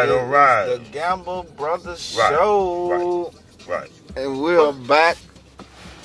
right, 0.00 0.18
all 0.18 0.26
right. 0.26 0.66
The 0.66 0.78
Gamble 0.90 1.44
Brothers 1.56 2.16
Right, 2.18 2.30
Show. 2.30 3.32
Right. 3.68 3.90
And 4.16 4.40
we're 4.42 4.72
back 4.72 5.16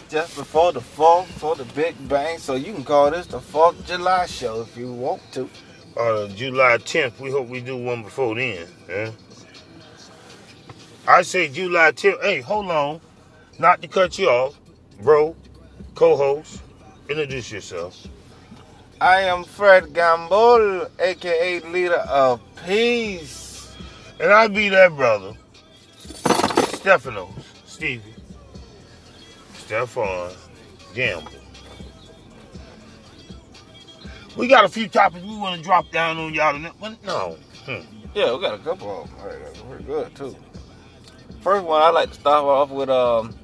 just 0.09 0.35
before 0.35 0.71
the 0.71 0.79
4th 0.79 1.25
for 1.25 1.55
the 1.55 1.65
Big 1.65 1.95
Bang. 2.07 2.37
So 2.37 2.55
you 2.55 2.73
can 2.73 2.83
call 2.83 3.11
this 3.11 3.27
the 3.27 3.39
4th 3.39 3.85
July 3.85 4.25
show 4.25 4.61
if 4.61 4.77
you 4.77 4.91
want 4.93 5.21
to. 5.33 5.49
Uh, 5.97 6.27
July 6.29 6.77
10th. 6.77 7.19
We 7.19 7.31
hope 7.31 7.47
we 7.47 7.61
do 7.61 7.77
one 7.77 8.03
before 8.03 8.35
then. 8.35 8.67
Yeah. 8.89 9.11
I 11.07 11.21
say 11.21 11.47
July 11.47 11.91
10th. 11.91 12.21
Hey, 12.21 12.41
hold 12.41 12.69
on. 12.69 13.01
Not 13.59 13.81
to 13.81 13.87
cut 13.87 14.19
you 14.19 14.29
off, 14.29 14.59
bro. 15.01 15.35
Co-host. 15.95 16.61
Introduce 17.09 17.51
yourself. 17.51 18.07
I 18.99 19.21
am 19.21 19.43
Fred 19.43 19.93
Gamble, 19.93 20.87
aka 20.99 21.59
leader 21.61 21.95
of 21.95 22.41
Peace. 22.65 23.44
And 24.19 24.31
I 24.31 24.47
be 24.47 24.69
that 24.69 24.95
brother. 24.95 25.33
Stephanos. 26.75 27.29
Stevie. 27.65 28.13
Stefan. 29.53 30.31
Gamble. 30.93 31.31
We 34.37 34.47
got 34.47 34.65
a 34.65 34.69
few 34.69 34.87
topics 34.87 35.23
we 35.23 35.35
want 35.37 35.57
to 35.57 35.63
drop 35.63 35.89
down 35.91 36.17
on 36.17 36.33
y'all. 36.33 36.53
tonight, 36.53 36.73
But 36.79 37.03
no. 37.03 37.37
Hmm. 37.65 37.81
Yeah, 38.13 38.33
we 38.33 38.41
got 38.41 38.53
a 38.53 38.63
couple 38.63 39.01
of 39.03 39.09
them. 39.09 39.25
Right, 39.25 39.39
that's 39.43 39.61
pretty 39.61 39.83
good 39.83 40.15
too. 40.15 40.35
First 41.41 41.65
one, 41.65 41.81
I 41.81 41.89
like 41.89 42.09
to 42.09 42.15
start 42.15 42.43
off 42.43 42.69
with 42.69 42.89
um, 42.89 43.35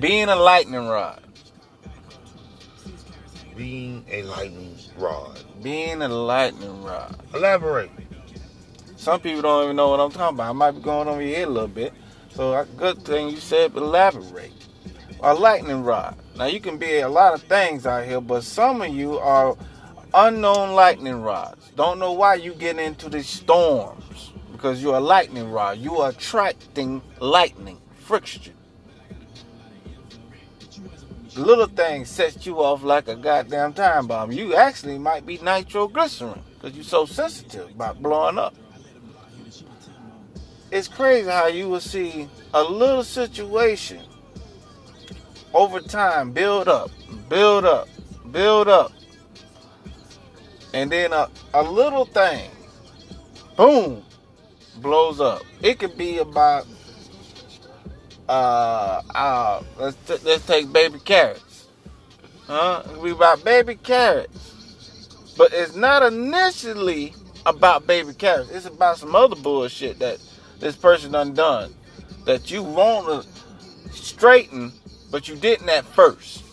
being 0.00 0.28
a 0.28 0.36
lightning 0.36 0.86
rod. 0.86 1.22
Being 3.56 4.04
a 4.10 4.22
lightning 4.24 4.76
rod. 4.98 5.42
Being 5.62 6.02
a 6.02 6.08
lightning 6.08 6.82
rod. 6.82 7.16
Elaborate. 7.34 7.90
Some 9.06 9.20
people 9.20 9.42
don't 9.42 9.62
even 9.62 9.76
know 9.76 9.90
what 9.90 10.00
I'm 10.00 10.10
talking 10.10 10.34
about. 10.34 10.50
I 10.50 10.52
might 10.52 10.72
be 10.72 10.80
going 10.80 11.06
over 11.06 11.22
your 11.22 11.36
head 11.36 11.46
a 11.46 11.50
little 11.52 11.68
bit. 11.68 11.92
So, 12.34 12.52
a 12.54 12.64
good 12.64 13.04
thing 13.04 13.28
you 13.28 13.36
said, 13.36 13.76
elaborate. 13.76 14.50
A 15.20 15.32
lightning 15.32 15.84
rod. 15.84 16.16
Now, 16.34 16.46
you 16.46 16.58
can 16.58 16.76
be 16.76 16.98
a 16.98 17.08
lot 17.08 17.32
of 17.32 17.42
things 17.42 17.86
out 17.86 18.04
here, 18.04 18.20
but 18.20 18.42
some 18.42 18.82
of 18.82 18.88
you 18.88 19.16
are 19.20 19.56
unknown 20.12 20.72
lightning 20.72 21.22
rods. 21.22 21.70
Don't 21.76 22.00
know 22.00 22.14
why 22.14 22.34
you 22.34 22.52
get 22.52 22.80
into 22.80 23.08
these 23.08 23.28
storms 23.28 24.32
because 24.50 24.82
you're 24.82 24.96
a 24.96 25.00
lightning 25.00 25.52
rod. 25.52 25.78
You 25.78 25.98
are 25.98 26.10
attracting 26.10 27.00
lightning, 27.20 27.80
friction. 27.94 28.54
Little 31.36 31.68
things 31.68 32.08
set 32.08 32.44
you 32.44 32.60
off 32.60 32.82
like 32.82 33.06
a 33.06 33.14
goddamn 33.14 33.72
time 33.72 34.08
bomb. 34.08 34.32
You 34.32 34.56
actually 34.56 34.98
might 34.98 35.24
be 35.24 35.38
nitroglycerin 35.38 36.42
because 36.54 36.74
you're 36.74 36.82
so 36.82 37.06
sensitive 37.06 37.70
about 37.70 38.02
blowing 38.02 38.38
up 38.38 38.52
it's 40.76 40.88
crazy 40.88 41.30
how 41.30 41.46
you 41.46 41.70
will 41.70 41.80
see 41.80 42.28
a 42.52 42.62
little 42.62 43.02
situation 43.02 44.02
over 45.54 45.80
time 45.80 46.32
build 46.32 46.68
up, 46.68 46.90
build 47.30 47.64
up, 47.64 47.88
build 48.30 48.68
up. 48.68 48.92
And 50.74 50.92
then 50.92 51.14
a, 51.14 51.30
a 51.54 51.62
little 51.62 52.04
thing, 52.04 52.50
boom, 53.56 54.04
blows 54.76 55.18
up. 55.18 55.40
It 55.62 55.78
could 55.78 55.96
be 55.96 56.18
about 56.18 56.66
uh 58.28 59.00
uh 59.14 59.62
let's 59.78 59.96
t- 60.06 60.24
let's 60.24 60.46
take 60.46 60.70
baby 60.70 60.98
carrots. 60.98 61.68
Huh? 62.46 62.82
Be 63.02 63.12
about 63.12 63.42
baby 63.42 63.76
carrots. 63.76 64.52
But 65.38 65.54
it's 65.54 65.74
not 65.74 66.02
initially 66.02 67.14
about 67.46 67.86
baby 67.86 68.12
carrots. 68.12 68.50
It's 68.50 68.66
about 68.66 68.98
some 68.98 69.16
other 69.16 69.36
bullshit 69.36 70.00
that 70.00 70.18
this 70.58 70.76
person 70.76 71.14
undone 71.14 71.74
that 72.24 72.50
you 72.50 72.62
want 72.62 73.24
to 73.24 73.92
straighten, 73.92 74.72
but 75.10 75.28
you 75.28 75.36
didn't 75.36 75.68
at 75.68 75.84
first. 75.84 76.44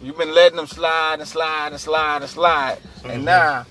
You've 0.00 0.18
been 0.18 0.34
letting 0.34 0.56
them 0.56 0.66
slide 0.66 1.20
and 1.20 1.28
slide 1.28 1.68
and 1.68 1.80
slide 1.80 2.22
and 2.22 2.30
slide, 2.30 2.78
and 3.04 3.24
now 3.24 3.66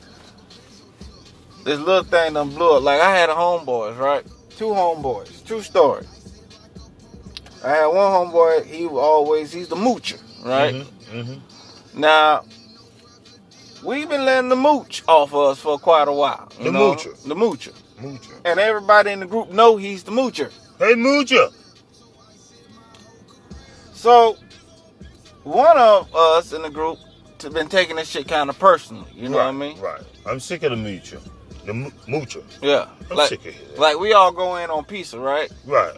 this 1.66 1.78
little 1.80 2.04
thing 2.04 2.34
done 2.34 2.50
blew 2.50 2.78
up. 2.78 2.84
Like 2.84 3.02
I 3.02 3.16
had 3.16 3.30
a 3.30 3.34
homeboys, 3.34 3.98
right? 3.98 4.26
Two 4.58 4.68
homeboys. 4.68 5.46
True 5.46 5.62
story. 5.62 6.06
I 7.64 7.70
had 7.70 7.88
one 7.88 7.98
homeboy. 7.98 8.66
He 8.66 8.86
was 8.86 9.02
always 9.02 9.52
he's 9.52 9.68
the 9.68 9.76
moocher, 9.76 10.20
right? 10.46 10.76
Mm-hmm. 11.12 12.00
Now 12.00 12.46
we've 13.84 14.08
been 14.08 14.24
letting 14.24 14.50
the 14.50 14.56
mooch 14.56 15.04
off 15.08 15.34
of 15.34 15.52
us 15.52 15.60
for 15.60 15.78
quite 15.78 16.08
a 16.08 16.14
while. 16.14 16.50
The 16.60 16.72
know? 16.72 16.94
moocher. 16.94 17.24
The 17.28 17.36
moocher 17.36 17.74
Moocher. 18.02 18.34
and 18.46 18.60
everybody 18.60 19.12
in 19.12 19.20
the 19.20 19.26
group 19.26 19.52
know 19.52 19.78
he's 19.78 20.04
the 20.04 20.12
moocher. 20.12 20.52
Hey, 20.80 20.94
Moocher. 20.94 21.54
So 23.94 24.38
one 25.44 25.78
of 25.78 26.14
us 26.16 26.54
in 26.54 26.62
the 26.62 26.70
group 26.70 26.98
been 27.54 27.68
taking 27.70 27.96
this 27.96 28.08
shit 28.08 28.28
kind 28.28 28.50
of 28.50 28.60
personally. 28.60 29.10
You 29.16 29.28
know 29.30 29.38
right, 29.40 29.46
what 29.46 29.50
I 29.50 29.58
mean? 29.58 29.80
Right. 29.80 30.02
I'm 30.28 30.40
sick 30.40 30.62
of 30.64 30.72
the 30.72 30.78
Moocher. 30.78 31.20
The 31.66 31.74
mo- 31.74 31.92
Moocher. 32.08 32.44
Yeah. 32.62 32.88
I'm 33.10 33.18
like, 33.18 33.30
sick 33.30 33.42
of 33.42 33.48
it. 33.48 33.80
like 33.80 34.00
we 34.00 34.14
all 34.14 34.32
go 34.32 34.58
in 34.58 34.70
on 34.70 34.86
pizza, 34.86 35.20
right? 35.20 35.52
Right. 35.66 35.94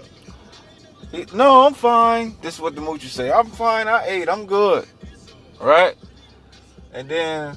He- 1.12 1.26
no, 1.34 1.66
I'm 1.66 1.74
fine. 1.74 2.36
This 2.42 2.56
is 2.56 2.62
what 2.62 2.76
the 2.76 2.82
moocher 2.82 3.08
say. 3.10 3.32
I'm 3.32 3.48
fine. 3.48 3.88
I 3.88 4.06
ate. 4.08 4.30
I'm 4.30 4.46
good. 4.46 4.88
Right? 5.62 5.96
And 6.94 7.08
then 7.10 7.56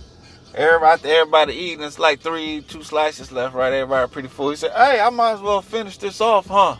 everybody, 0.57 1.09
everybody 1.11 1.55
eating, 1.55 1.85
it's 1.85 1.99
like 1.99 2.21
three, 2.21 2.63
two 2.63 2.83
slices 2.83 3.31
left. 3.31 3.55
Right? 3.55 3.73
Everybody 3.73 4.11
pretty 4.11 4.29
full. 4.29 4.51
He 4.51 4.57
said, 4.57 4.73
"Hey, 4.73 5.01
I 5.01 5.11
might 5.11 5.33
as 5.33 5.41
well 5.41 5.63
finish 5.63 5.99
this 5.99 6.21
off, 6.21 6.47
huh?" 6.47 6.77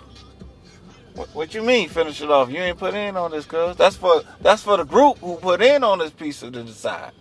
What, 1.15 1.35
what 1.35 1.55
you 1.55 1.63
mean 1.63 1.89
finish 1.89 2.21
it 2.21 2.31
off? 2.31 2.51
You 2.51 2.59
ain't 2.59 2.79
put 2.79 2.95
in 2.95 3.17
on 3.17 3.31
this, 3.31 3.47
cuz 3.47 3.77
that's 3.77 3.97
for 3.97 4.23
that's 4.41 4.63
for 4.63 4.77
the 4.77 4.85
group 4.85 5.19
who 5.19 5.37
put 5.37 5.63
in 5.63 5.83
on 5.85 5.99
this 5.99 6.11
pizza 6.11 6.51
to 6.51 6.63
decide. 6.63 7.13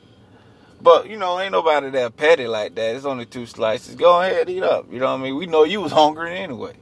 But 0.82 1.10
you 1.10 1.18
know, 1.18 1.40
ain't 1.40 1.54
nobody 1.54 1.90
that 1.92 2.18
petty 2.18 2.48
like 2.48 2.76
that. 2.76 2.96
It's 2.96 3.06
only 3.06 3.26
two 3.26 3.46
slices. 3.46 3.96
Go 3.96 4.22
ahead, 4.22 4.50
eat 4.50 4.64
up. 4.64 4.92
You 4.92 5.00
know 5.00 5.14
what 5.14 5.22
I 5.22 5.24
mean? 5.24 5.36
We 5.36 5.46
know 5.46 5.64
you 5.64 5.82
was 5.82 5.92
hungry 5.92 6.38
anyway. 6.38 6.74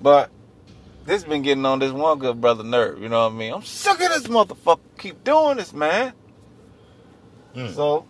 But 0.00 0.30
this 1.04 1.24
been 1.24 1.42
getting 1.42 1.64
on 1.64 1.78
this 1.78 1.92
one 1.92 2.18
good 2.18 2.40
brother 2.40 2.64
nerve. 2.64 3.00
You 3.00 3.08
know 3.08 3.24
what 3.24 3.34
I 3.34 3.36
mean? 3.36 3.52
I'm 3.52 3.62
sick 3.62 4.00
of 4.00 4.08
this 4.08 4.26
motherfucker. 4.26 4.80
Keep 4.98 5.24
doing 5.24 5.58
this, 5.58 5.72
man. 5.72 6.12
Mm. 7.54 7.74
So 7.74 8.06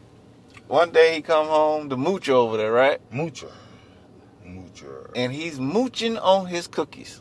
one 0.69 0.91
day 0.91 1.15
he 1.15 1.23
come 1.23 1.47
home, 1.47 1.89
the 1.89 1.97
moocher 1.97 2.31
over 2.31 2.57
there, 2.57 2.73
right? 2.73 3.01
Moocher. 3.13 3.51
Moocher. 4.45 5.11
And 5.15 5.33
he's 5.33 5.59
mooching 5.61 6.19
on 6.19 6.47
his 6.47 6.67
cookies. 6.67 7.21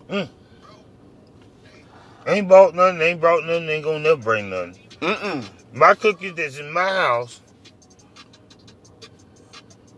Ain't 2.28 2.48
bought 2.50 2.74
nothing, 2.74 3.02
ain't 3.02 3.20
brought 3.22 3.44
nothing, 3.46 3.70
ain't 3.70 3.84
gonna 3.84 4.00
never 4.00 4.22
bring 4.22 4.50
nothing. 4.50 4.76
Mm-mm. 5.02 5.46
My 5.74 5.94
cookies 5.94 6.34
that's 6.34 6.58
in 6.58 6.72
my 6.72 6.88
house, 6.90 7.42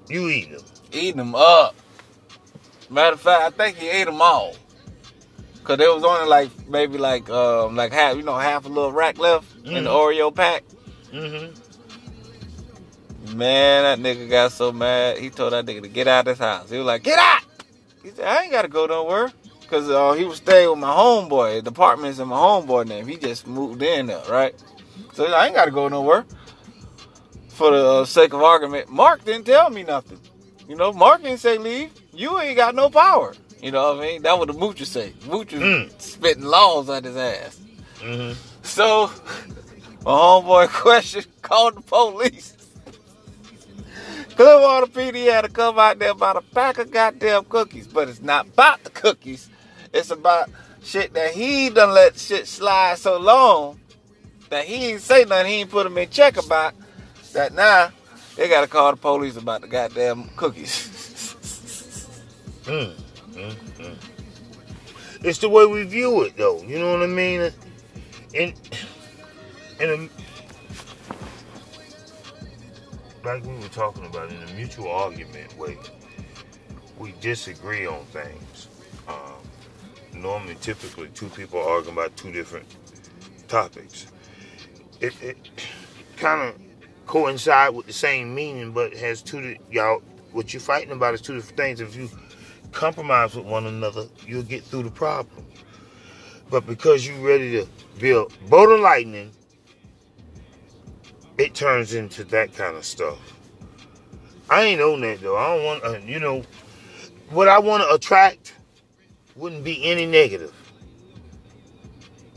you 0.09 0.27
eat 0.29 0.51
them. 0.51 0.61
Eating 0.91 1.17
them 1.17 1.35
up. 1.35 1.75
Matter 2.89 3.13
of 3.13 3.21
fact, 3.21 3.43
I 3.43 3.49
think 3.65 3.77
he 3.77 3.89
ate 3.89 4.05
them 4.05 4.21
all. 4.21 4.55
Cause 5.63 5.77
there 5.77 5.93
was 5.93 6.03
only 6.05 6.27
like 6.29 6.49
maybe 6.69 6.97
like 6.97 7.29
um 7.29 7.75
like 7.75 7.91
half 7.91 8.15
you 8.15 8.23
know 8.23 8.37
half 8.37 8.65
a 8.65 8.69
little 8.69 8.93
rack 8.93 9.17
left 9.19 9.53
in 9.65 9.83
the 9.83 9.89
Mhm. 9.89 9.93
Oreo 9.93 10.33
pack. 10.33 10.63
Mm-hmm. 11.11 11.59
Man, 13.33 13.83
that 13.83 13.99
nigga 13.99 14.29
got 14.29 14.51
so 14.51 14.71
mad. 14.71 15.17
He 15.17 15.29
told 15.29 15.53
that 15.53 15.65
nigga 15.65 15.81
to 15.83 15.87
get 15.89 16.07
out 16.07 16.27
of 16.27 16.37
his 16.37 16.39
house. 16.39 16.69
He 16.69 16.77
was 16.77 16.85
like, 16.85 17.03
"Get 17.03 17.19
out!" 17.19 17.41
He 18.03 18.09
said, 18.11 18.25
"I 18.25 18.43
ain't 18.43 18.51
gotta 18.51 18.67
go 18.67 18.85
nowhere." 18.85 19.31
Cause 19.69 19.89
uh, 19.89 20.13
he 20.13 20.23
was 20.23 20.37
staying 20.37 20.69
with 20.69 20.79
my 20.79 20.87
homeboy. 20.93 21.61
The 21.63 21.71
apartment's 21.71 22.19
in 22.19 22.29
my 22.29 22.37
homeboy 22.37 22.87
name. 22.87 23.05
He 23.05 23.17
just 23.17 23.45
moved 23.47 23.81
in 23.81 24.07
there, 24.07 24.23
right? 24.29 24.55
So 25.13 25.25
I 25.25 25.47
ain't 25.47 25.55
gotta 25.55 25.71
go 25.71 25.89
nowhere. 25.89 26.25
For 27.49 27.71
the 27.71 27.85
uh, 27.85 28.05
sake 28.05 28.33
of 28.33 28.41
argument, 28.41 28.89
Mark 28.89 29.25
didn't 29.25 29.45
tell 29.45 29.69
me 29.69 29.83
nothing. 29.83 30.19
You 30.69 30.75
know, 30.75 30.93
Mark 30.93 31.21
didn't 31.23 31.39
say 31.39 31.57
leave. 31.57 31.91
You 32.13 32.39
ain't 32.39 32.55
got 32.55 32.75
no 32.75 32.89
power. 32.89 33.33
You 33.61 33.71
know 33.71 33.93
what 33.93 33.97
I 34.03 34.07
mean? 34.07 34.21
That 34.21 34.37
what 34.37 34.47
the 34.47 34.53
moocher 34.53 34.85
say. 34.85 35.13
Moocher 35.25 35.59
Mm. 35.59 36.01
spitting 36.01 36.43
laws 36.45 36.87
on 36.89 37.03
his 37.03 37.17
ass. 37.17 37.59
hmm 37.99 38.31
So, 38.63 39.07
my 40.05 40.11
homeboy 40.11 40.69
question 40.69 41.23
called 41.41 41.75
the 41.75 41.81
police. 41.81 42.55
Clearwater 44.37 44.85
PD 44.85 45.31
had 45.31 45.45
to 45.45 45.49
come 45.49 45.79
out 45.79 45.97
there 45.97 46.11
about 46.11 46.37
a 46.37 46.41
pack 46.41 46.77
of 46.77 46.91
goddamn 46.91 47.45
cookies, 47.45 47.87
but 47.87 48.07
it's 48.07 48.21
not 48.21 48.45
about 48.45 48.83
the 48.83 48.91
cookies. 48.91 49.49
It's 49.91 50.11
about 50.11 50.51
shit 50.83 51.11
that 51.15 51.33
he 51.33 51.71
done 51.71 51.89
let 51.89 52.19
shit 52.19 52.45
slide 52.47 52.99
so 52.99 53.17
long 53.17 53.79
that 54.51 54.65
he 54.65 54.91
ain't 54.91 55.01
say 55.01 55.25
nothing, 55.25 55.47
he 55.47 55.53
ain't 55.61 55.71
put 55.71 55.87
him 55.87 55.97
in 55.97 56.07
check 56.11 56.37
about 56.37 56.75
that 57.33 57.51
now 57.55 57.89
they 58.35 58.47
gotta 58.47 58.67
call 58.67 58.91
the 58.91 58.97
police 58.97 59.37
about 59.37 59.61
the 59.61 59.67
goddamn 59.67 60.29
cookies. 60.35 61.35
Mm, 62.65 62.93
mm, 63.31 63.55
mm. 63.79 63.95
It's 65.23 65.39
the 65.39 65.49
way 65.49 65.65
we 65.65 65.83
view 65.83 66.21
it, 66.21 66.37
though. 66.37 66.61
You 66.61 66.77
know 66.77 66.91
what 66.91 67.01
I 67.01 67.07
mean? 67.07 67.51
In 68.35 68.53
in 69.79 69.89
a 69.89 70.26
like 73.23 73.43
we 73.43 73.55
were 73.57 73.67
talking 73.69 74.05
about 74.05 74.29
in 74.29 74.41
a 74.43 74.53
mutual 74.53 74.91
argument 74.91 75.57
way, 75.57 75.77
we 76.97 77.13
disagree 77.21 77.85
on 77.85 78.05
things. 78.05 78.67
Um, 79.07 80.21
normally, 80.21 80.55
typically, 80.61 81.09
two 81.09 81.29
people 81.29 81.61
arguing 81.61 81.97
about 81.97 82.15
two 82.17 82.31
different 82.31 82.67
topics. 83.47 84.07
It, 84.99 85.21
it 85.21 85.37
kind 86.17 86.41
of 86.41 86.59
coincide 87.05 87.73
with 87.73 87.85
the 87.85 87.93
same 87.93 88.33
meaning, 88.33 88.71
but 88.71 88.93
has 88.95 89.21
two. 89.21 89.57
Y'all, 89.71 90.01
what 90.31 90.53
you're 90.53 90.61
fighting 90.61 90.91
about 90.91 91.13
is 91.13 91.21
two 91.21 91.35
different 91.35 91.57
things. 91.57 91.81
If 91.81 91.95
you 91.95 92.09
compromise 92.71 93.35
with 93.35 93.45
one 93.45 93.65
another, 93.65 94.05
you'll 94.25 94.43
get 94.43 94.63
through 94.63 94.83
the 94.83 94.91
problem. 94.91 95.45
But 96.49 96.65
because 96.65 97.05
you're 97.05 97.19
ready 97.19 97.51
to 97.51 97.67
build 97.99 98.33
bolt 98.49 98.71
of 98.71 98.79
lightning, 98.79 99.31
it 101.37 101.53
turns 101.53 101.93
into 101.93 102.23
that 102.25 102.53
kind 102.53 102.75
of 102.75 102.85
stuff. 102.85 103.19
I 104.49 104.63
ain't 104.63 104.81
on 104.81 105.01
that 105.01 105.21
though. 105.21 105.37
I 105.37 105.55
don't 105.55 105.65
want, 105.65 105.83
uh, 105.83 105.99
you 106.05 106.19
know, 106.19 106.43
what 107.29 107.47
I 107.47 107.59
want 107.59 107.83
to 107.83 107.93
attract 107.93 108.53
wouldn't 109.35 109.63
be 109.63 109.83
any 109.83 110.05
negative. 110.05 110.53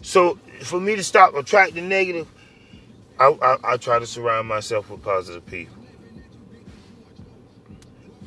So 0.02 0.38
for 0.62 0.80
me 0.80 0.96
to 0.96 1.04
stop 1.04 1.34
attracting 1.34 1.88
negative, 1.88 2.28
I, 3.18 3.36
I, 3.42 3.72
I 3.72 3.76
try 3.76 3.98
to 3.98 4.06
surround 4.06 4.48
myself 4.48 4.90
with 4.90 5.02
positive 5.02 5.46
people. 5.46 5.76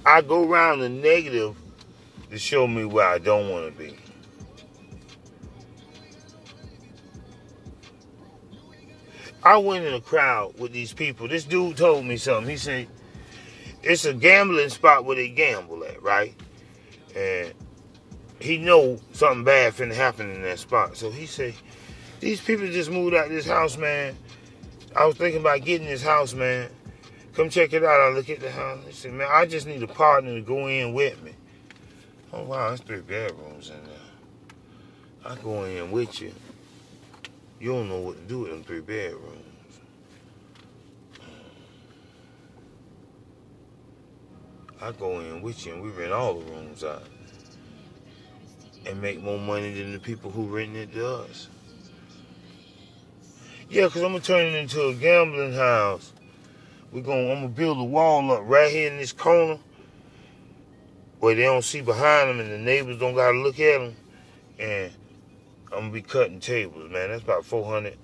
I 0.05 0.21
go 0.21 0.47
around 0.47 0.79
the 0.79 0.89
negative 0.89 1.55
to 2.29 2.37
show 2.37 2.67
me 2.67 2.85
where 2.85 3.07
I 3.07 3.19
don't 3.19 3.49
want 3.49 3.65
to 3.65 3.83
be. 3.83 3.95
I 9.43 9.57
went 9.57 9.85
in 9.85 9.93
a 9.93 10.01
crowd 10.01 10.57
with 10.57 10.71
these 10.71 10.93
people. 10.93 11.27
This 11.27 11.43
dude 11.43 11.75
told 11.75 12.05
me 12.05 12.17
something. 12.17 12.49
He 12.49 12.57
said, 12.57 12.87
it's 13.81 14.05
a 14.05 14.13
gambling 14.13 14.69
spot 14.69 15.03
where 15.03 15.17
they 15.17 15.27
gamble 15.27 15.83
at, 15.83 16.01
right? 16.01 16.33
And 17.15 17.53
he 18.39 18.57
know 18.57 18.99
something 19.11 19.43
bad 19.43 19.73
finna 19.73 19.93
happen 19.93 20.29
in 20.29 20.41
that 20.43 20.59
spot. 20.59 20.95
So 20.95 21.11
he 21.11 21.25
said, 21.25 21.53
these 22.21 22.39
people 22.39 22.67
just 22.67 22.89
moved 22.89 23.15
out 23.15 23.27
this 23.27 23.45
house, 23.45 23.77
man. 23.77 24.15
I 24.95 25.05
was 25.05 25.15
thinking 25.15 25.41
about 25.41 25.65
getting 25.65 25.87
this 25.87 26.03
house, 26.03 26.33
man. 26.33 26.69
Come 27.33 27.49
check 27.49 27.73
it 27.73 27.83
out. 27.83 27.99
I 27.99 28.09
look 28.09 28.29
at 28.29 28.39
the 28.39 28.51
house. 28.51 28.79
He 28.85 28.93
said, 28.93 29.11
man, 29.11 29.27
I 29.29 29.45
just 29.45 29.67
need 29.67 29.83
a 29.83 29.87
partner 29.87 30.35
to 30.35 30.41
go 30.41 30.67
in 30.67 30.93
with 30.93 31.21
me. 31.21 31.33
Oh, 32.31 32.43
wow, 32.43 32.69
that's 32.69 32.81
three 32.81 33.01
bedrooms 33.01 33.69
in 33.69 33.83
there. 33.83 35.31
I 35.31 35.35
go 35.35 35.65
in 35.65 35.91
with 35.91 36.21
you. 36.21 36.31
You 37.63 37.71
don't 37.71 37.87
know 37.87 37.99
what 37.99 38.17
to 38.17 38.23
do 38.23 38.39
with 38.39 38.51
them 38.51 38.61
three 38.61 38.81
bedrooms. 38.81 39.79
I 44.81 44.91
go 44.91 45.21
in 45.21 45.41
with 45.41 45.65
you 45.65 45.75
and 45.75 45.81
we 45.81 45.87
rent 45.91 46.11
all 46.11 46.33
the 46.33 46.51
rooms 46.51 46.83
out. 46.83 47.03
And 48.85 49.01
make 49.01 49.23
more 49.23 49.39
money 49.39 49.73
than 49.73 49.93
the 49.93 49.99
people 49.99 50.29
who 50.29 50.53
rent 50.53 50.75
it 50.75 50.91
to 50.91 51.07
us. 51.07 51.47
Yeah, 53.69 53.85
because 53.85 54.01
I'm 54.01 54.09
going 54.09 54.21
to 54.21 54.27
turn 54.27 54.45
it 54.45 54.55
into 54.55 54.81
a 54.87 54.93
gambling 54.93 55.53
house. 55.53 56.11
We're 56.91 56.99
gonna 56.99 57.31
I'm 57.31 57.43
to 57.43 57.47
build 57.47 57.77
a 57.77 57.83
wall 57.85 58.29
up 58.33 58.41
right 58.43 58.69
here 58.69 58.91
in 58.91 58.97
this 58.97 59.13
corner 59.13 59.57
where 61.21 61.33
they 61.33 61.43
don't 61.43 61.63
see 61.63 61.79
behind 61.79 62.29
them 62.29 62.41
and 62.41 62.51
the 62.51 62.57
neighbors 62.57 62.99
don't 62.99 63.15
got 63.15 63.31
to 63.31 63.37
look 63.37 63.57
at 63.57 63.79
them. 63.79 63.95
And 64.59 64.91
I'm 65.75 65.87
to 65.87 65.93
be 65.93 66.01
cutting 66.01 66.39
tables, 66.39 66.91
man. 66.91 67.09
That's 67.09 67.23
about 67.23 67.45
400 67.45 67.97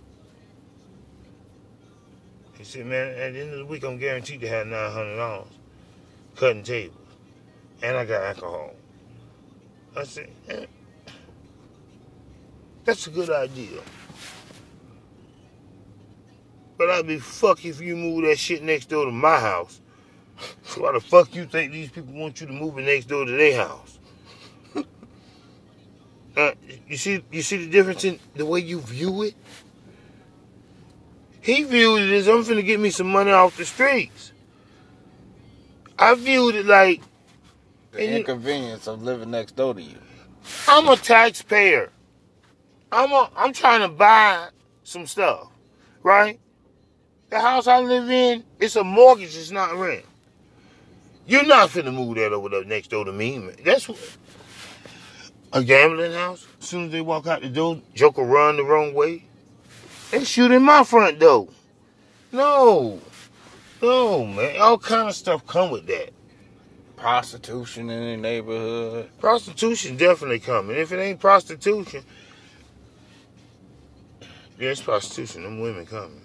He 2.57 2.63
said, 2.63 2.85
man, 2.85 3.09
at 3.09 3.33
the 3.33 3.39
end 3.39 3.53
of 3.53 3.59
the 3.59 3.65
week, 3.65 3.83
I'm 3.83 3.97
guaranteed 3.97 4.41
to 4.41 4.47
have 4.47 4.67
$900 4.67 5.45
cutting 6.35 6.63
tables. 6.63 6.95
And 7.81 7.95
I 7.95 8.05
got 8.05 8.23
alcohol. 8.23 8.73
I 9.95 10.03
said, 10.03 10.29
eh, 10.49 10.65
that's 12.85 13.07
a 13.07 13.11
good 13.11 13.29
idea. 13.29 13.81
But 16.77 16.89
I'd 16.89 17.07
be 17.07 17.19
fuck 17.19 17.65
if 17.65 17.81
you 17.81 17.95
move 17.95 18.23
that 18.23 18.39
shit 18.39 18.63
next 18.63 18.89
door 18.89 19.05
to 19.05 19.11
my 19.11 19.39
house. 19.39 19.81
So 20.63 20.81
why 20.83 20.93
the 20.93 20.99
fuck 21.01 21.35
you 21.35 21.45
think 21.45 21.71
these 21.71 21.91
people 21.91 22.13
want 22.13 22.39
you 22.39 22.47
to 22.47 22.53
move 22.53 22.77
it 22.77 22.83
next 22.83 23.05
door 23.05 23.25
to 23.25 23.31
their 23.31 23.67
house? 23.67 23.98
Uh, 26.39 26.53
you 26.87 26.95
see, 26.95 27.21
you 27.33 27.41
see 27.41 27.57
the 27.57 27.69
difference 27.69 28.05
in 28.05 28.17
the 28.33 28.45
way 28.45 28.61
you 28.61 28.79
view 28.79 29.23
it. 29.23 29.35
He 31.41 31.63
viewed 31.63 32.01
it 32.01 32.13
as 32.13 32.29
I'm 32.29 32.43
finna 32.45 32.65
get 32.65 32.79
me 32.79 32.91
some 32.91 33.11
money 33.11 33.31
off 33.31 33.57
the 33.57 33.65
streets. 33.65 34.31
I 35.97 36.15
viewed 36.15 36.55
it 36.55 36.65
like 36.65 37.01
The 37.91 38.19
inconvenience 38.19 38.87
of 38.87 39.03
living 39.03 39.31
next 39.31 39.57
door 39.57 39.73
to 39.73 39.81
you. 39.81 39.97
I'm 40.69 40.87
a 40.87 40.95
taxpayer. 40.95 41.91
I'm 42.89 43.11
a, 43.11 43.29
I'm 43.35 43.51
trying 43.51 43.81
to 43.81 43.89
buy 43.89 44.47
some 44.83 45.07
stuff, 45.07 45.47
right? 46.03 46.39
The 47.31 47.39
house 47.41 47.67
I 47.67 47.81
live 47.81 48.09
in, 48.09 48.45
it's 48.61 48.77
a 48.77 48.83
mortgage, 48.85 49.35
it's 49.35 49.51
not 49.51 49.75
rent. 49.75 50.05
You're 51.27 51.45
not 51.45 51.69
finna 51.69 51.93
move 51.93 52.15
that 52.15 52.31
over 52.31 52.47
there 52.47 52.63
next 52.63 52.91
door 52.91 53.03
to 53.03 53.11
me, 53.11 53.39
man. 53.39 53.57
That's 53.65 53.89
what, 53.89 53.99
a 55.53 55.63
gambling 55.63 56.13
house. 56.13 56.45
As 56.61 56.67
soon 56.67 56.85
as 56.85 56.91
they 56.91 57.01
walk 57.01 57.27
out 57.27 57.41
the 57.41 57.49
door, 57.49 57.81
Joker 57.93 58.23
run 58.23 58.57
the 58.57 58.63
wrong 58.63 58.93
way. 58.93 59.23
They 60.11 60.23
shoot 60.23 60.51
in 60.51 60.63
my 60.63 60.83
front 60.83 61.19
door. 61.19 61.49
No, 62.31 62.99
no, 63.81 64.25
man. 64.25 64.59
All 64.59 64.77
kind 64.77 65.07
of 65.07 65.15
stuff 65.15 65.45
come 65.47 65.71
with 65.71 65.87
that. 65.87 66.11
Prostitution 66.95 67.89
in 67.89 68.03
the 68.03 68.17
neighborhood. 68.17 69.09
Prostitution 69.19 69.95
definitely 69.97 70.39
coming. 70.39 70.75
If 70.75 70.91
it 70.91 70.99
ain't 70.99 71.19
prostitution, 71.19 72.03
yeah, 74.59 74.69
it's 74.69 74.81
prostitution. 74.81 75.43
Them 75.43 75.61
women 75.61 75.85
coming. 75.85 76.21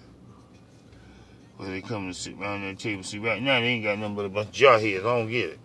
Well, 1.57 1.69
they 1.69 1.81
come 1.81 2.07
to 2.09 2.13
sit 2.13 2.37
around 2.37 2.63
that 2.63 2.77
table. 2.77 3.03
See, 3.03 3.19
right 3.19 3.41
now 3.41 3.61
they 3.61 3.67
ain't 3.67 3.83
got 3.83 3.97
nothing 3.97 4.15
but 4.15 4.25
a 4.25 4.29
bunch 4.29 4.49
of 4.49 4.53
jarheads. 4.53 4.99
I 4.99 5.03
don't 5.03 5.29
get 5.29 5.51
it. 5.51 5.59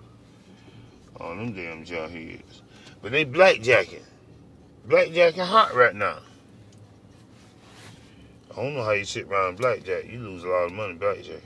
All 1.18 1.34
them 1.34 1.52
damn 1.52 1.84
jarheads. 1.84 2.59
But 3.02 3.12
they 3.12 3.24
blackjacking. 3.24 4.02
Blackjacking 4.88 5.46
hot 5.46 5.74
right 5.74 5.94
now. 5.94 6.18
I 8.50 8.56
don't 8.56 8.74
know 8.74 8.82
how 8.82 8.92
you 8.92 9.04
sit 9.04 9.26
around 9.28 9.58
blackjack. 9.58 10.10
You 10.10 10.18
lose 10.18 10.44
a 10.44 10.48
lot 10.48 10.64
of 10.64 10.72
money 10.72 10.94
blackjack. 10.94 11.40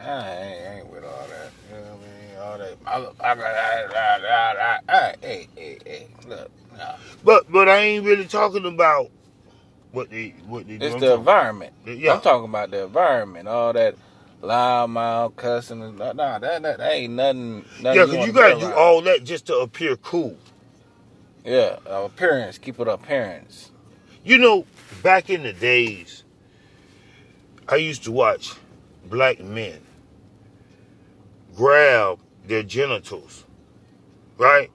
I 0.00 0.04
ain't, 0.04 0.66
I 0.66 0.74
ain't 0.78 0.86
with 0.88 1.04
all 1.04 1.26
that. 1.28 1.50
You 1.70 1.76
know 1.76 1.82
what 1.82 2.00
I 2.00 2.02
mean? 2.02 2.38
All 2.40 2.58
that. 2.58 2.76
I, 2.86 3.34
got. 3.34 3.46
I, 3.46 3.82
I, 3.84 4.18
I, 4.26 4.80
I, 4.88 4.96
I, 4.96 5.14
hey, 5.20 5.48
hey, 5.56 5.78
hey. 5.84 6.08
Look, 6.26 6.50
nah. 6.76 6.96
But 7.24 7.50
but 7.50 7.68
I 7.68 7.78
ain't 7.78 8.04
really 8.04 8.26
talking 8.26 8.64
about 8.66 9.10
what 9.92 10.10
they 10.10 10.34
what 10.46 10.68
they. 10.68 10.74
It's 10.74 10.94
I'm 10.94 11.00
the 11.00 11.14
environment. 11.14 11.72
Yeah. 11.84 12.14
I'm 12.14 12.20
talking 12.20 12.48
about 12.48 12.70
the 12.70 12.84
environment. 12.84 13.48
All 13.48 13.72
that 13.72 13.96
loud 14.42 14.90
mouth 14.90 15.36
cussing. 15.36 15.96
Nah, 15.96 16.12
that, 16.12 16.40
that, 16.40 16.62
that 16.62 16.92
ain't 16.92 17.14
nothing. 17.14 17.64
nothing 17.80 17.84
Yeah, 17.84 17.92
because 18.06 18.12
you 18.12 18.32
wanna 18.32 18.32
gotta 18.32 18.60
do 18.60 18.72
all 18.72 19.02
that 19.02 19.24
just 19.24 19.46
to 19.46 19.56
appear 19.58 19.96
cool. 19.96 20.36
Yeah, 21.48 21.78
uh, 21.88 22.02
appearance. 22.02 22.58
Keep 22.58 22.78
it 22.78 23.02
parents 23.02 23.70
You 24.22 24.36
know, 24.36 24.66
back 25.02 25.30
in 25.30 25.44
the 25.44 25.54
days, 25.54 26.22
I 27.66 27.76
used 27.76 28.04
to 28.04 28.12
watch 28.12 28.52
black 29.06 29.40
men 29.40 29.80
grab 31.56 32.18
their 32.46 32.62
genitals, 32.62 33.46
right? 34.36 34.70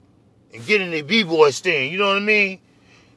And 0.52 0.66
get 0.66 0.80
in 0.80 0.90
their 0.90 1.04
b-boy 1.04 1.50
stand, 1.50 1.92
you 1.92 1.98
know 1.98 2.08
what 2.08 2.16
I 2.16 2.20
mean? 2.20 2.58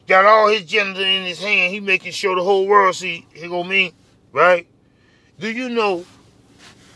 Got 0.08 0.26
all 0.26 0.50
his 0.50 0.64
genitals 0.64 1.04
in 1.04 1.24
his 1.24 1.42
hand, 1.42 1.74
he 1.74 1.80
making 1.80 2.12
sure 2.12 2.36
the 2.36 2.44
whole 2.44 2.68
world 2.68 2.94
see, 2.94 3.26
here 3.34 3.50
go 3.50 3.64
me, 3.64 3.92
right? 4.34 4.68
Do 5.40 5.52
you 5.52 5.70
know 5.70 6.06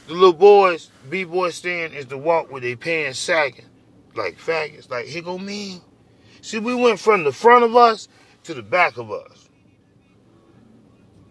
the 0.06 0.14
little 0.14 0.32
boys, 0.32 0.92
b-boy 1.10 1.50
stand 1.50 1.96
is 1.96 2.06
the 2.06 2.20
walk 2.20 2.52
with 2.52 2.62
they 2.62 2.76
pants 2.76 3.18
sagging, 3.18 3.66
like 4.14 4.38
faggots, 4.38 4.92
like 4.92 5.08
here 5.08 5.24
go 5.24 5.40
me. 5.40 5.82
See, 6.42 6.60
we 6.60 6.74
went 6.74 7.00
from 7.00 7.24
the 7.24 7.32
front 7.32 7.64
of 7.64 7.76
us 7.76 8.08
to 8.44 8.54
the 8.54 8.64
back 8.64 8.98
of 8.98 9.12
us. 9.12 9.50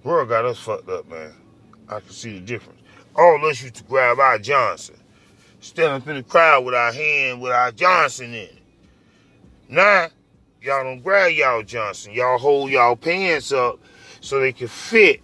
World 0.05 0.29
got 0.29 0.45
us 0.45 0.59
fucked 0.59 0.89
up, 0.89 1.09
man. 1.11 1.35
I 1.89 2.01
can 2.01 2.11
see 2.11 2.35
the 2.35 2.41
difference. 2.41 2.81
All 3.17 3.45
us 3.47 3.61
used 3.61 3.75
to 3.75 3.85
grab 3.85 4.21
our 4.21 4.39
Johnson, 4.39 4.97
stand 5.59 6.03
up 6.03 6.09
in 6.09 6.17
the 6.17 6.23
crowd 6.23 6.65
with 6.65 6.75
our 6.75 6.93
hand 6.93 7.41
with 7.41 7.53
our 7.53 7.73
Johnson 7.73 8.29
in 8.29 8.35
it. 8.35 8.59
Now, 9.69 10.09
y'all 10.63 10.85
don't 10.85 11.03
grab 11.03 11.33
y'all 11.33 11.63
Johnson. 11.65 12.13
Y'all 12.13 12.39
hold 12.39 12.71
y'all 12.71 12.97
pants 12.97 13.53
up 13.53 13.81
so 14.21 14.41
they 14.41 14.53
can 14.53 14.69
fit 14.69 15.21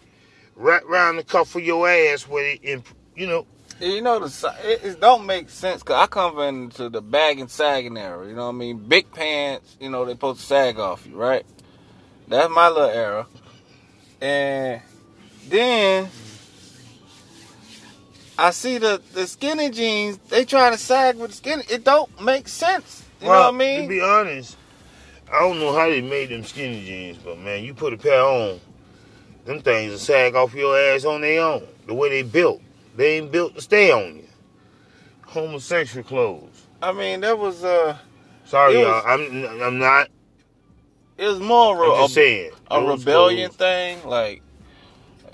right 0.57 0.83
around 0.83 1.17
the 1.17 1.25
cuff 1.25 1.55
of 1.55 1.63
your 1.63 1.89
ass 1.89 2.29
where 2.29 2.57
it, 2.61 2.83
you 3.15 3.27
know, 3.27 3.47
You 3.81 4.01
know, 4.01 4.21
the 4.21 4.55
it, 4.65 4.85
it 4.85 5.01
don't 5.01 5.27
make 5.27 5.51
sense 5.51 5.83
because 5.83 6.03
I 6.03 6.07
come 6.07 6.39
into 6.41 6.89
the 6.89 7.03
bag 7.03 7.41
and 7.41 7.51
sagging 7.51 7.99
era. 7.99 8.27
You 8.27 8.35
know 8.35 8.47
what 8.47 8.55
I 8.55 8.59
mean? 8.59 8.79
Big 8.79 9.13
pants, 9.13 9.77
you 9.79 9.91
know, 9.91 10.05
they 10.05 10.13
supposed 10.13 10.41
to 10.41 10.47
sag 10.47 10.79
off 10.79 11.07
you, 11.07 11.15
right? 11.15 11.45
That's 12.27 12.53
my 12.53 12.69
little 12.69 12.89
era. 12.89 13.27
And 14.21 14.81
then 15.49 16.09
I 18.39 18.51
see 18.51 18.79
the, 18.79 19.01
the 19.13 19.27
skinny 19.27 19.71
jeans, 19.71 20.19
they 20.29 20.45
try 20.45 20.71
to 20.71 20.79
sag 20.79 21.17
with 21.17 21.31
the 21.31 21.37
skinny. 21.37 21.65
It 21.71 21.85
don't 21.85 22.23
make 22.23 22.49
sense. 22.49 23.05
You 23.21 23.27
know 23.27 23.33
what 23.33 23.55
I 23.55 23.57
mean? 23.57 23.83
To 23.83 23.89
be 23.89 24.01
honest, 24.01 24.57
I 25.33 25.41
don't 25.41 25.59
know 25.59 25.75
how 25.75 25.89
they 25.89 26.01
made 26.01 26.31
them 26.31 26.45
skinny 26.45 26.85
jeans, 26.85 27.19
but 27.19 27.39
man, 27.39 27.65
you 27.65 27.75
put 27.75 27.93
a 27.93 27.97
pair 27.97 28.23
on, 28.23 28.61
them 29.45 29.61
things 29.61 29.93
will 29.93 29.99
sag 29.99 30.35
off 30.35 30.55
your 30.55 30.79
ass 30.79 31.05
on 31.05 31.21
their 31.21 31.43
own. 31.43 31.67
The 31.87 31.95
way 31.95 32.09
they 32.09 32.23
built, 32.23 32.61
they 32.97 33.19
ain't 33.19 33.31
built 33.33 33.55
to 33.55 33.61
stay 33.61 33.91
on 33.93 34.17
you. 34.17 34.25
Homosexual 35.27 36.05
clothes. 36.05 36.67
I 36.83 36.93
mean, 36.93 37.21
that 37.21 37.39
was 37.39 37.65
uh, 37.65 37.97
Sorry, 38.45 38.75
It 38.77 38.81
y'all. 38.87 39.03
I'm 39.07 39.63
I'm 39.63 39.79
not. 39.79 40.09
it 41.19 41.27
was 41.27 41.41
more 41.41 41.85
of 41.85 42.05
a, 42.05 42.09
saying. 42.09 42.53
a 42.71 42.81
rebellion 42.85 43.49
clothes- 43.51 43.57
thing, 43.57 44.05
like 44.09 44.43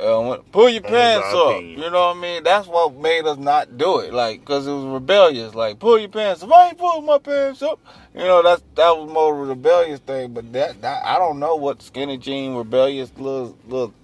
uh, 0.01 0.39
pull 0.51 0.69
your 0.69 0.83
pants 0.83 1.27
up. 1.33 1.57
opinion. 1.57 1.79
You 1.81 1.91
know 1.91 2.09
what 2.09 2.17
I 2.17 2.21
mean? 2.21 2.43
That's 2.43 2.67
what 2.67 2.95
made 2.95 3.25
us 3.27 3.37
not 3.39 3.77
do 3.77 3.99
it, 4.01 4.13
like 4.13 4.41
because 4.41 4.67
it 4.67 4.73
was 4.73 4.85
rebellious. 4.87 5.55
Like 5.55 5.79
pull 5.79 5.99
your 5.99 6.09
pants 6.09 6.43
up. 6.43 6.51
I 6.53 6.69
ain't 6.69 6.79
pulling 6.79 7.07
my 7.07 7.19
pants 7.19 7.63
up. 7.63 7.79
You 8.15 8.23
know 8.23 8.43
that's 8.43 8.63
that 8.77 8.97
was 8.97 9.11
more 9.11 9.35
of 9.35 9.41
a 9.41 9.45
rebellious 9.51 10.01
thing. 10.01 10.33
But 10.33 10.53
that, 10.55 10.81
that 10.81 11.05
I 11.05 11.19
don't 11.19 11.39
know 11.39 11.55
what 11.57 11.83
skinny 11.83 12.17
jean 12.17 12.55
rebellious 12.57 13.13
little 13.19 13.57
little 13.69 13.95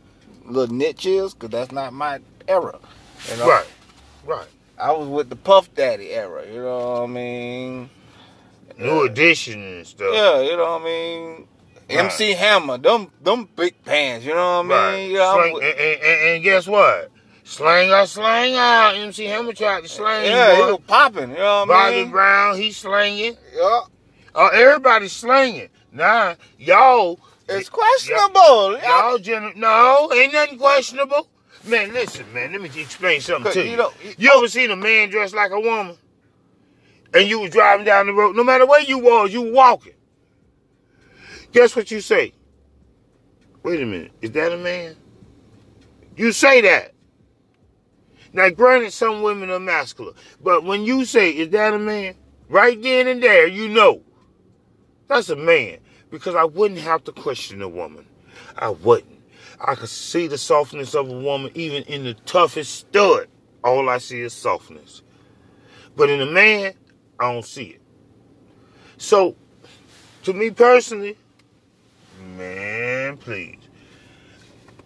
little 0.44 0.74
niche 0.74 1.06
is 1.06 1.34
because 1.34 1.50
that's 1.50 1.72
not 1.72 1.92
my 1.92 2.20
era. 2.46 2.78
You 3.30 3.36
know? 3.38 3.48
Right, 3.48 3.66
right. 4.26 4.46
I 4.78 4.92
was 4.92 5.08
with 5.08 5.28
the 5.28 5.36
Puff 5.36 5.72
Daddy 5.74 6.10
era. 6.10 6.44
You 6.46 6.62
know 6.62 6.78
what 6.92 7.02
I 7.02 7.06
mean? 7.06 7.90
New 8.78 9.02
edition 9.04 9.60
and 9.60 9.86
stuff. 9.86 10.10
Yeah, 10.14 10.40
you 10.42 10.56
know 10.56 10.72
what 10.78 10.82
I 10.82 10.84
mean. 10.84 11.48
Right. 11.90 11.98
MC 11.98 12.32
Hammer, 12.32 12.78
them 12.78 13.10
them 13.22 13.48
big 13.56 13.82
pants. 13.84 14.24
You 14.24 14.34
know 14.34 14.62
what 14.62 14.76
I 14.76 14.90
Right. 14.92 14.96
mean? 14.98 15.10
Yeah, 15.16 15.34
Slang- 15.34 15.52
with- 15.54 15.62
and, 15.64 15.78
and, 15.80 16.28
and, 16.28 16.44
guess 16.44 16.66
what? 16.68 17.10
Slanger, 17.44 18.06
slanger. 18.06 18.94
MC 19.02 19.24
Hammer 19.24 19.52
tried 19.54 19.82
to 19.82 19.88
slang. 19.88 20.26
Yeah, 20.26 20.54
he 20.54 20.62
was 20.72 20.80
popping. 20.86 21.30
You 21.30 21.36
know 21.38 21.64
what 21.66 21.70
I 21.76 21.90
mean? 21.90 22.04
Bobby? 22.04 22.10
Brown, 22.12 22.56
he 22.58 22.72
slanging. 22.72 23.36
Yeah. 23.56 23.80
Uh, 24.34 24.48
everybody's 24.52 25.12
slanging. 25.12 25.70
Nah, 25.90 26.34
y'all, 26.58 27.18
It's 27.48 27.70
questionable. 27.70 28.74
Yeah. 28.76 29.08
y'all, 29.08 29.18
gen- 29.18 29.54
no, 29.56 30.12
ain't 30.12 30.34
nothing 30.34 30.58
questionable. 30.58 31.26
Man, 31.68 31.92
listen, 31.92 32.24
man, 32.32 32.52
let 32.52 32.60
me 32.62 32.70
explain 32.80 33.20
something 33.20 33.52
to 33.52 33.64
you 33.64 33.72
you. 33.72 33.76
know- 33.76 33.92
you 34.16 34.30
ever 34.34 34.48
seen 34.48 34.70
a 34.70 34.76
man 34.76 35.10
dressed 35.10 35.34
like 35.34 35.50
a 35.50 35.60
woman? 35.60 35.96
And 37.14 37.28
you 37.28 37.40
was 37.40 37.50
driving 37.50 37.86
down 37.86 38.06
the 38.06 38.12
road, 38.12 38.36
no 38.36 38.44
matter 38.44 38.66
where 38.66 38.82
you 38.82 38.98
was, 38.98 39.32
you 39.32 39.42
walking. 39.52 39.94
Guess 41.52 41.74
what 41.76 41.90
you 41.90 42.00
say? 42.00 42.32
Wait 43.62 43.80
a 43.80 43.86
minute, 43.86 44.12
is 44.20 44.30
that 44.32 44.52
a 44.52 44.56
man? 44.56 44.96
You 46.16 46.32
say 46.32 46.60
that. 46.62 46.92
Now, 48.32 48.50
granted, 48.50 48.92
some 48.92 49.22
women 49.22 49.50
are 49.50 49.58
masculine, 49.58 50.14
but 50.42 50.64
when 50.64 50.84
you 50.84 51.04
say, 51.04 51.30
is 51.30 51.50
that 51.50 51.72
a 51.74 51.78
man? 51.78 52.14
Right 52.48 52.80
then 52.80 53.06
and 53.06 53.22
there, 53.22 53.46
you 53.46 53.68
know. 53.68 54.02
That's 55.06 55.28
a 55.30 55.36
man. 55.36 55.78
Because 56.10 56.34
I 56.34 56.44
wouldn't 56.44 56.80
have 56.80 57.04
to 57.04 57.12
question 57.12 57.60
a 57.62 57.68
woman. 57.68 58.06
I 58.56 58.70
wouldn't. 58.70 59.17
I 59.60 59.74
could 59.74 59.88
see 59.88 60.26
the 60.26 60.38
softness 60.38 60.94
of 60.94 61.08
a 61.08 61.18
woman 61.18 61.50
even 61.54 61.82
in 61.84 62.04
the 62.04 62.14
toughest 62.14 62.74
stud. 62.74 63.28
All 63.64 63.88
I 63.88 63.98
see 63.98 64.20
is 64.20 64.32
softness. 64.32 65.02
But 65.96 66.10
in 66.10 66.20
a 66.20 66.26
man, 66.26 66.74
I 67.18 67.32
don't 67.32 67.44
see 67.44 67.64
it. 67.64 67.80
So, 68.98 69.34
to 70.22 70.32
me 70.32 70.50
personally, 70.50 71.16
man, 72.36 73.16
please. 73.16 73.58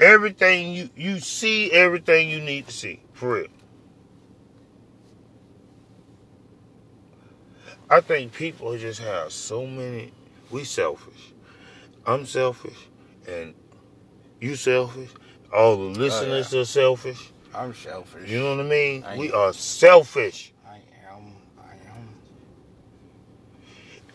Everything 0.00 0.72
you 0.72 0.90
you 0.96 1.20
see, 1.20 1.70
everything 1.70 2.28
you 2.30 2.40
need 2.40 2.66
to 2.66 2.72
see. 2.72 3.00
For 3.12 3.34
real. 3.34 3.46
I 7.90 8.00
think 8.00 8.32
people 8.32 8.76
just 8.78 9.00
have 9.00 9.32
so 9.32 9.66
many 9.66 10.12
we 10.50 10.64
selfish. 10.64 11.32
I'm 12.06 12.24
selfish 12.24 12.88
and 13.28 13.54
you 14.42 14.56
selfish. 14.56 15.10
All 15.54 15.76
the 15.76 16.00
listeners 16.00 16.52
oh, 16.52 16.60
are 16.60 16.64
selfish. 16.64 17.30
I'm 17.54 17.74
selfish. 17.74 18.28
You 18.28 18.40
know 18.40 18.56
what 18.56 18.66
I 18.66 18.68
mean? 18.68 19.04
I 19.04 19.16
we 19.16 19.28
am. 19.28 19.38
are 19.38 19.52
selfish. 19.52 20.52
I 20.66 20.80
am. 21.10 21.32
I 21.58 21.72
am. 21.72 22.08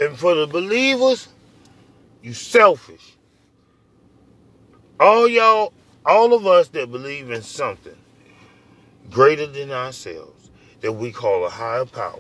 And 0.02 0.18
for 0.18 0.36
the 0.36 0.46
believers, 0.46 1.30
you 2.22 2.34
selfish. 2.34 3.16
All 5.00 5.28
y'all, 5.30 5.72
all 6.06 6.34
of 6.34 6.46
us 6.46 6.68
that 6.70 6.92
believe 6.92 7.32
in 7.32 7.42
something 7.42 7.96
greater 9.10 9.48
than 9.48 9.72
ourselves, 9.72 10.50
that 10.82 10.92
we 10.92 11.12
call 11.12 11.46
a 11.46 11.50
higher 11.50 11.86
power, 11.86 12.20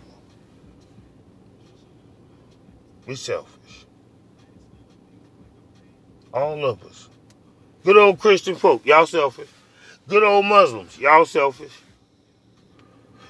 we 3.05 3.15
selfish. 3.15 3.85
All 6.33 6.65
of 6.65 6.83
us. 6.83 7.06
Good 7.87 7.95
old 7.95 8.19
Christian 8.19 8.55
folk, 8.55 8.85
y'all 8.85 9.05
selfish. 9.05 9.47
Good 10.09 10.21
old 10.21 10.45
Muslims, 10.45 10.99
y'all 10.99 11.23
selfish. 11.23 11.71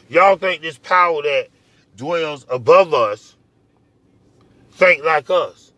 Y'all 0.10 0.36
think 0.36 0.64
this 0.64 0.80
power 0.80 1.22
that 1.22 1.50
dwells 1.96 2.44
above 2.50 2.92
us 2.92 3.36
think 4.72 5.04
like 5.06 5.30
us. 5.30 5.74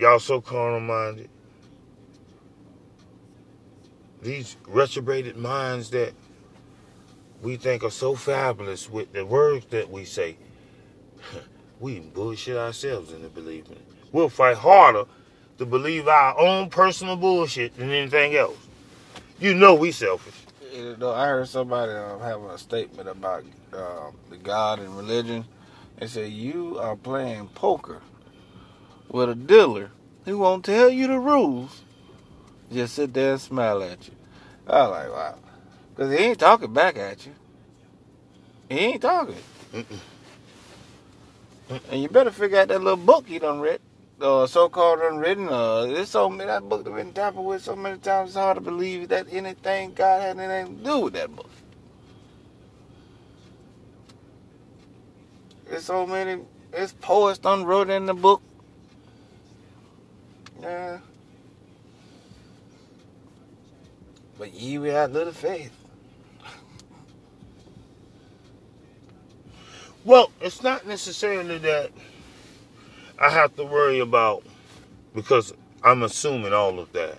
Y'all 0.00 0.18
so 0.18 0.40
carnal 0.40 0.80
minded. 0.80 1.30
These 4.20 4.56
retrobrated 4.64 5.36
minds 5.36 5.90
that 5.90 6.14
we 7.40 7.54
think 7.54 7.84
are 7.84 7.90
so 7.90 8.16
fabulous 8.16 8.90
with 8.90 9.12
the 9.12 9.24
words 9.24 9.64
that 9.66 9.88
we 9.88 10.04
say, 10.04 10.36
we 11.78 12.00
bullshit 12.00 12.56
ourselves 12.56 13.12
into 13.12 13.28
believing 13.28 13.76
it. 13.76 13.86
We'll 14.10 14.28
fight 14.28 14.56
harder 14.56 15.04
to 15.58 15.66
believe 15.66 16.08
our 16.08 16.38
own 16.38 16.70
personal 16.70 17.16
bullshit 17.16 17.76
than 17.76 17.90
anything 17.90 18.34
else. 18.34 18.56
You 19.38 19.54
know 19.54 19.74
we 19.74 19.92
selfish. 19.92 20.34
You 20.72 20.96
know, 20.96 21.12
I 21.12 21.26
heard 21.26 21.48
somebody 21.48 21.92
um, 21.92 22.20
have 22.20 22.42
a 22.42 22.58
statement 22.58 23.08
about 23.08 23.44
um, 23.72 24.16
the 24.30 24.36
God 24.36 24.78
and 24.78 24.96
religion. 24.96 25.44
They 25.98 26.06
said 26.06 26.30
you 26.30 26.78
are 26.78 26.96
playing 26.96 27.48
poker 27.48 28.00
with 29.08 29.30
a 29.30 29.34
dealer 29.34 29.90
who 30.24 30.38
won't 30.38 30.64
tell 30.64 30.88
you 30.90 31.06
the 31.06 31.18
rules. 31.18 31.82
Just 32.72 32.94
sit 32.94 33.14
there 33.14 33.32
and 33.32 33.40
smile 33.40 33.82
at 33.82 34.06
you. 34.06 34.14
I 34.66 34.82
was 34.82 34.90
like, 34.90 35.10
wow, 35.10 35.38
because 35.90 36.12
he 36.12 36.18
ain't 36.18 36.38
talking 36.38 36.72
back 36.72 36.96
at 36.96 37.24
you. 37.26 37.32
He 38.68 38.78
ain't 38.78 39.02
talking. 39.02 39.36
And 41.90 42.02
you 42.02 42.08
better 42.08 42.30
figure 42.30 42.58
out 42.58 42.68
that 42.68 42.82
little 42.82 42.96
book 42.96 43.26
he 43.26 43.38
done 43.38 43.60
read, 43.60 43.80
uh, 44.20 44.46
so-called 44.46 45.00
unwritten. 45.00 45.48
Uh, 45.48 45.86
there's 45.86 46.08
so 46.10 46.28
many 46.28 46.46
that 46.46 46.68
book 46.68 46.84
been 46.84 47.12
tampered 47.12 47.44
with 47.44 47.62
so 47.62 47.76
many 47.76 47.98
times. 47.98 48.30
It's 48.30 48.36
hard 48.36 48.56
to 48.56 48.60
believe 48.60 49.08
that 49.08 49.26
anything 49.30 49.94
God 49.94 50.22
had 50.22 50.38
anything 50.38 50.78
to 50.78 50.84
do 50.84 50.98
with 51.00 51.14
that 51.14 51.34
book. 51.34 51.50
There's 55.68 55.84
so 55.84 56.06
many. 56.06 56.42
It's 56.72 56.92
poets 56.94 57.40
wrote 57.44 57.90
in 57.90 58.06
the 58.06 58.14
book. 58.14 58.42
Yeah. 60.60 60.98
But 64.38 64.54
ye 64.54 64.78
without 64.78 65.12
little 65.12 65.32
faith. 65.32 65.72
Well, 70.04 70.32
it's 70.40 70.62
not 70.62 70.86
necessarily 70.86 71.58
that 71.58 71.90
I 73.20 73.30
have 73.30 73.56
to 73.56 73.64
worry 73.64 73.98
about 73.98 74.44
because 75.14 75.52
I'm 75.82 76.02
assuming 76.02 76.52
all 76.52 76.78
of 76.78 76.92
that. 76.92 77.18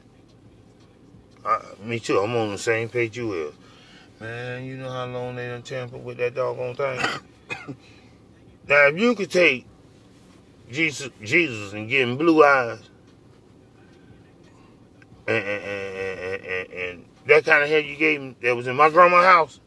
I, 1.45 1.61
me 1.83 1.99
too. 1.99 2.19
I'm 2.19 2.35
on 2.35 2.51
the 2.51 2.57
same 2.57 2.89
page 2.89 3.17
you 3.17 3.33
is. 3.33 3.53
Man, 4.19 4.65
you 4.65 4.77
know 4.77 4.89
how 4.89 5.05
long 5.05 5.35
they 5.35 5.47
done 5.47 5.61
tampered 5.61 6.03
with 6.03 6.17
that 6.17 6.35
doggone 6.35 6.75
thing. 6.75 6.99
now, 8.67 8.87
if 8.87 8.99
you 8.99 9.15
could 9.15 9.31
take 9.31 9.65
Jesus, 10.69 11.09
Jesus, 11.23 11.73
and 11.73 11.89
getting 11.89 12.17
blue 12.17 12.43
eyes, 12.43 12.81
and, 15.27 15.37
and, 15.37 15.63
and, 15.63 16.45
and, 16.45 16.73
and, 16.73 17.05
that 17.25 17.45
kind 17.45 17.63
of 17.63 17.69
head 17.69 17.85
you 17.85 17.95
gave 17.95 18.19
him 18.19 18.35
that 18.41 18.55
was 18.55 18.67
in 18.67 18.75
my 18.75 18.89
grandma's 18.89 19.23
house, 19.23 19.59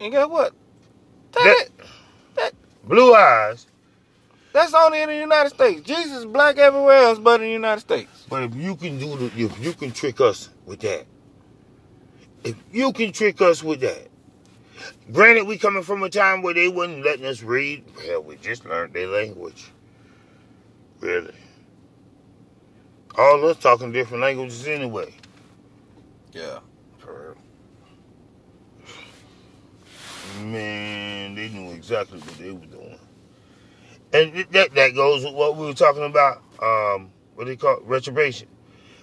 And 0.00 0.12
got 0.12 0.30
what? 0.30 0.52
That- 1.32 1.68
That, 2.36 2.52
blue 2.84 3.14
eyes. 3.14 3.66
That's 4.56 4.72
only 4.72 5.02
in 5.02 5.08
the 5.10 5.16
United 5.16 5.50
States. 5.50 5.82
Jesus 5.82 6.20
is 6.20 6.24
black 6.24 6.56
everywhere 6.56 6.96
else 6.96 7.18
but 7.18 7.42
in 7.42 7.46
the 7.46 7.52
United 7.52 7.80
States. 7.80 8.26
But 8.30 8.44
if 8.44 8.54
you 8.54 8.74
can 8.74 8.98
do 8.98 9.14
the, 9.16 9.26
if 9.36 9.62
you 9.62 9.74
can 9.74 9.92
trick 9.92 10.18
us 10.18 10.48
with 10.64 10.80
that, 10.80 11.04
if 12.42 12.56
you 12.72 12.90
can 12.94 13.12
trick 13.12 13.42
us 13.42 13.62
with 13.62 13.80
that, 13.80 14.08
granted, 15.12 15.46
we 15.46 15.58
coming 15.58 15.82
from 15.82 16.02
a 16.04 16.08
time 16.08 16.40
where 16.40 16.54
they 16.54 16.68
wasn't 16.68 17.04
letting 17.04 17.26
us 17.26 17.42
read. 17.42 17.84
Hell, 18.06 18.22
we 18.22 18.36
just 18.36 18.64
learned 18.64 18.94
their 18.94 19.08
language. 19.08 19.66
Really, 21.00 21.34
all 23.18 23.46
us 23.46 23.58
talking 23.58 23.92
different 23.92 24.22
languages 24.22 24.66
anyway. 24.66 25.12
Yeah, 26.32 26.60
for 26.96 27.36
real. 30.38 30.46
Man, 30.46 31.34
they 31.34 31.50
knew 31.50 31.72
exactly 31.72 32.20
what 32.20 32.38
they 32.38 32.52
were 32.52 32.66
doing, 32.66 32.85
and 34.16 34.46
that 34.52 34.74
that 34.74 34.94
goes 34.94 35.24
with 35.24 35.34
what 35.34 35.56
we 35.56 35.66
were 35.66 35.74
talking 35.74 36.04
about. 36.04 36.42
Um, 36.62 37.10
what 37.34 37.46
they 37.46 37.56
call 37.56 37.76
it? 37.76 37.82
retribution. 37.84 38.48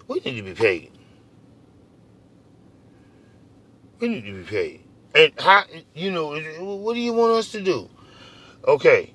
We 0.08 0.20
need 0.20 0.38
to 0.38 0.44
be 0.44 0.54
paid. 0.54 0.92
We 4.00 4.08
need 4.08 4.26
to 4.26 4.34
be 4.34 4.44
paid. 4.44 4.84
And 5.16 5.32
how 5.40 5.64
you 5.94 6.12
know 6.12 6.40
what 6.60 6.96
do 6.96 7.00
you 7.00 7.14
want 7.14 7.34
us 7.34 7.52
to 7.52 7.62
do? 7.62 7.90
Okay, 8.68 9.14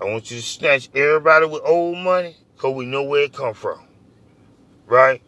I 0.00 0.04
want 0.04 0.30
you 0.30 0.36
to 0.38 0.42
snatch 0.42 0.88
everybody 0.94 1.46
with 1.46 1.62
old 1.64 1.98
money 1.98 2.36
because 2.54 2.74
we 2.74 2.86
know 2.86 3.02
where 3.02 3.24
it 3.24 3.32
come 3.32 3.54
from, 3.54 3.80
right? 4.86 5.20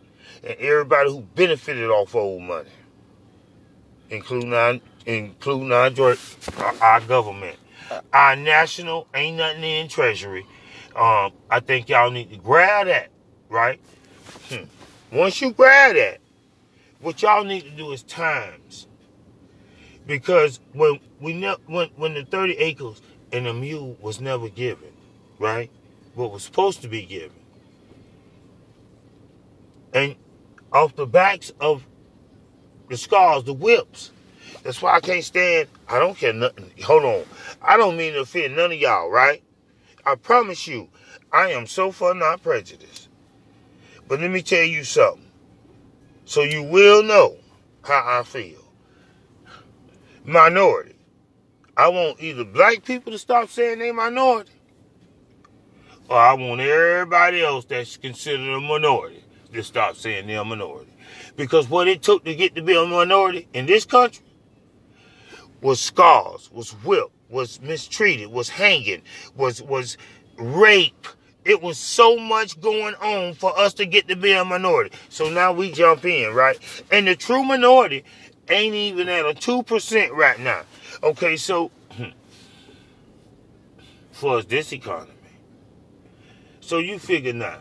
And 0.44 0.56
everybody 0.58 1.11
who 1.11 1.22
benefited 1.22 1.90
off 1.90 2.14
old 2.14 2.42
money, 2.42 2.70
including 4.11 4.54
our, 4.54 4.78
including 5.04 5.72
our, 5.72 5.90
our 6.80 7.00
government, 7.00 7.56
our 8.12 8.37
national 8.37 9.08
ain't 9.14 9.37
nothing 9.37 9.62
in 9.62 9.88
treasury. 9.88 10.46
Um, 10.96 11.32
I 11.50 11.61
think 11.61 11.88
y'all 11.88 12.11
need 12.11 12.30
to 12.30 12.37
grab 12.37 12.87
that, 12.87 13.11
right? 13.49 13.80
Hmm. 14.49 14.64
Once 15.11 15.40
you 15.40 15.52
grab 15.52 15.94
that, 15.94 16.18
what 17.00 17.22
y'all 17.22 17.44
need 17.44 17.62
to 17.62 17.70
do 17.70 17.92
is 17.92 18.02
times. 18.02 18.87
Because 20.06 20.61
when 20.72 21.00
we 21.20 21.32
ne- 21.32 21.56
when 21.66 21.88
when 21.96 22.14
the 22.14 22.25
30 22.25 22.54
acres 22.58 23.00
and 23.32 23.46
the 23.46 23.54
mule 23.54 23.96
was 24.00 24.20
never 24.20 24.49
given, 24.49 24.92
right? 25.38 25.70
What 26.14 26.32
was 26.32 26.42
supposed 26.42 26.82
to 26.82 26.88
be 26.88 27.02
given. 27.02 27.30
And 29.92 30.16
off 30.72 30.96
the 30.96 31.06
backs 31.06 31.52
of 31.61 31.87
the 32.88 32.96
scars, 32.96 33.44
the 33.44 33.52
whips. 33.52 34.12
That's 34.62 34.81
why 34.81 34.95
I 34.95 35.00
can't 35.00 35.25
stand. 35.25 35.69
I 35.88 35.99
don't 35.99 36.16
care 36.16 36.33
nothing. 36.33 36.71
Hold 36.85 37.04
on. 37.04 37.25
I 37.61 37.76
don't 37.76 37.97
mean 37.97 38.12
to 38.12 38.21
offend 38.21 38.57
none 38.57 38.73
of 38.73 38.78
y'all, 38.78 39.11
right? 39.11 39.42
I 40.07 40.14
promise 40.14 40.66
you, 40.66 40.88
I 41.33 41.50
am 41.52 41.66
so 41.66 41.90
far 41.90 42.14
not 42.14 42.42
prejudiced. 42.42 43.08
But 44.08 44.21
let 44.21 44.30
me 44.30 44.43
tell 44.43 44.65
you 44.65 44.84
something. 44.84 45.26
So 46.25 46.43
you 46.43 46.63
will 46.63 47.02
know 47.02 47.36
how 47.82 48.21
I 48.21 48.23
feel. 48.23 48.63
Minority. 50.25 50.95
I 51.76 51.89
want 51.89 52.23
either 52.23 52.45
black 52.45 52.84
people 52.84 53.13
to 53.13 53.19
stop 53.19 53.49
saying 53.49 53.78
they 53.78 53.93
minority, 53.93 54.52
or 56.08 56.17
I 56.17 56.34
want 56.34 56.60
everybody 56.60 57.43
else 57.43 57.65
that's 57.65 57.97
considered 57.97 58.52
a 58.52 58.60
minority 58.60 59.25
to 59.52 59.63
stop 59.63 59.97
saying 59.97 60.26
they're 60.26 60.43
a 60.43 60.45
minority. 60.45 60.93
Because 61.34 61.69
what 61.69 61.89
it 61.89 62.02
took 62.02 62.25
to 62.25 62.34
get 62.34 62.54
to 62.56 62.63
be 62.63 62.76
a 62.76 62.84
minority 62.84 63.49
in 63.54 63.67
this 63.67 63.86
country 63.86 64.25
was 65.62 65.80
scars, 65.80 66.50
was 66.52 66.72
whipped, 66.84 67.14
was 67.30 67.60
mistreated, 67.62 68.28
was 68.28 68.50
hanging, 68.50 69.02
was 69.36 69.62
was 69.62 69.96
rape. 70.36 71.06
It 71.44 71.62
was 71.62 71.78
so 71.78 72.16
much 72.18 72.60
going 72.60 72.94
on 72.96 73.34
for 73.34 73.56
us 73.58 73.75
to 73.75 73.86
get 73.86 74.06
to 74.08 74.16
be 74.16 74.32
a 74.32 74.44
minority. 74.44 74.94
So 75.08 75.28
now 75.28 75.52
we 75.52 75.72
jump 75.72 76.04
in, 76.04 76.32
right? 76.34 76.58
And 76.92 77.08
the 77.08 77.16
true 77.16 77.42
minority 77.42 78.04
ain't 78.48 78.75
even 78.75 79.08
at 79.08 79.25
a 79.25 79.34
two 79.34 79.62
percent 79.62 80.12
right 80.12 80.38
now. 80.38 80.62
Okay, 81.02 81.36
so 81.36 81.70
for 84.12 84.38
us, 84.38 84.44
this 84.44 84.72
economy. 84.72 85.12
So 86.60 86.78
you 86.78 86.98
figure 86.98 87.32
now, 87.32 87.58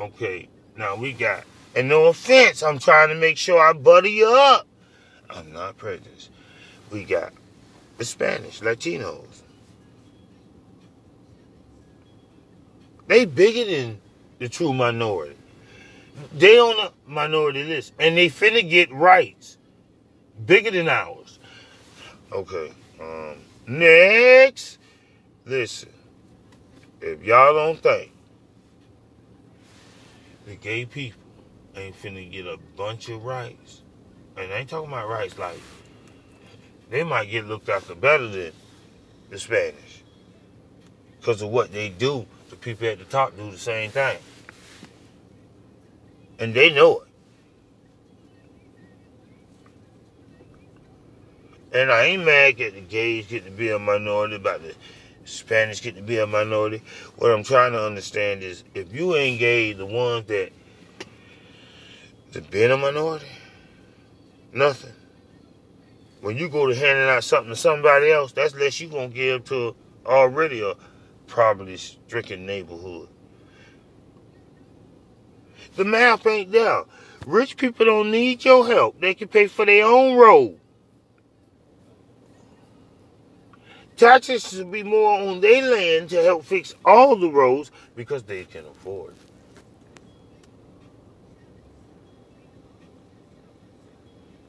okay, 0.00 0.48
now 0.76 0.96
we 0.96 1.12
got, 1.12 1.44
and 1.76 1.88
no 1.88 2.06
offense, 2.06 2.62
I'm 2.62 2.78
trying 2.78 3.08
to 3.08 3.14
make 3.14 3.36
sure 3.38 3.60
I 3.60 3.72
butter 3.72 4.08
you 4.08 4.26
up. 4.28 4.66
I'm 5.30 5.52
not 5.52 5.78
prejudiced. 5.78 6.30
We 6.92 7.04
got 7.04 7.32
the 7.96 8.04
Spanish, 8.04 8.60
Latinos. 8.60 9.42
They 13.06 13.24
bigger 13.24 13.70
than 13.70 14.00
the 14.38 14.48
true 14.48 14.74
minority. 14.74 15.36
They 16.34 16.58
on 16.58 16.76
the 16.76 16.92
minority 17.10 17.64
list, 17.64 17.94
and 17.98 18.16
they 18.16 18.28
finna 18.28 18.68
get 18.68 18.92
rights 18.92 19.56
bigger 20.44 20.70
than 20.70 20.88
ours. 20.88 21.38
Okay. 22.30 22.72
Um, 23.00 23.36
next, 23.66 24.78
listen. 25.46 25.88
If 27.00 27.24
y'all 27.24 27.54
don't 27.54 27.82
think 27.82 28.12
the 30.46 30.56
gay 30.56 30.84
people 30.84 31.20
ain't 31.74 32.00
finna 32.00 32.30
get 32.30 32.46
a 32.46 32.58
bunch 32.76 33.08
of 33.08 33.24
rights, 33.24 33.82
and 34.36 34.52
I 34.52 34.58
ain't 34.58 34.68
talking 34.68 34.88
about 34.88 35.08
rights 35.08 35.38
like 35.38 35.58
they 36.92 37.02
might 37.02 37.30
get 37.30 37.46
looked 37.46 37.70
after 37.70 37.94
better 37.94 38.28
than 38.28 38.52
the 39.30 39.38
Spanish 39.38 40.02
because 41.18 41.40
of 41.40 41.48
what 41.48 41.72
they 41.72 41.88
do. 41.88 42.26
The 42.50 42.56
people 42.56 42.86
at 42.86 42.98
the 42.98 43.06
top 43.06 43.34
do 43.34 43.50
the 43.50 43.56
same 43.56 43.90
thing, 43.90 44.18
and 46.38 46.52
they 46.52 46.70
know 46.70 47.00
it. 47.00 47.08
And 51.72 51.90
I 51.90 52.04
ain't 52.04 52.26
mad 52.26 52.58
that 52.58 52.74
the 52.74 52.82
gays 52.82 53.26
get 53.26 53.46
to 53.46 53.50
be 53.50 53.70
a 53.70 53.78
minority, 53.78 54.36
about 54.36 54.60
the 54.60 54.74
Spanish 55.24 55.80
get 55.80 55.96
to 55.96 56.02
be 56.02 56.18
a 56.18 56.26
minority. 56.26 56.82
What 57.16 57.30
I'm 57.30 57.42
trying 57.42 57.72
to 57.72 57.82
understand 57.82 58.42
is 58.42 58.64
if 58.74 58.94
you 58.94 59.16
ain't 59.16 59.38
gay, 59.38 59.72
the 59.72 59.86
ones 59.86 60.26
that 60.26 60.52
that 62.32 62.50
been 62.50 62.70
a 62.70 62.76
minority, 62.76 63.24
nothing. 64.52 64.92
When 66.22 66.38
you 66.38 66.48
go 66.48 66.68
to 66.68 66.74
handing 66.74 67.08
out 67.08 67.24
something 67.24 67.52
to 67.52 67.56
somebody 67.56 68.12
else, 68.12 68.30
that's 68.30 68.54
less 68.54 68.80
you 68.80 68.88
gonna 68.88 69.08
give 69.08 69.44
to 69.46 69.74
already 70.06 70.62
a 70.62 70.74
poverty 71.26 71.76
stricken 71.76 72.46
neighborhood. 72.46 73.08
The 75.74 75.84
math 75.84 76.24
ain't 76.28 76.52
there. 76.52 76.84
Rich 77.26 77.56
people 77.56 77.86
don't 77.86 78.12
need 78.12 78.44
your 78.44 78.64
help. 78.66 79.00
They 79.00 79.14
can 79.14 79.26
pay 79.26 79.48
for 79.48 79.66
their 79.66 79.84
own 79.84 80.16
road. 80.16 80.60
Taxes 83.96 84.48
should 84.48 84.70
be 84.70 84.84
more 84.84 85.20
on 85.20 85.40
their 85.40 85.62
land 85.62 86.10
to 86.10 86.22
help 86.22 86.44
fix 86.44 86.72
all 86.84 87.16
the 87.16 87.30
roads 87.30 87.72
because 87.96 88.22
they 88.22 88.44
can 88.44 88.64
afford. 88.66 89.14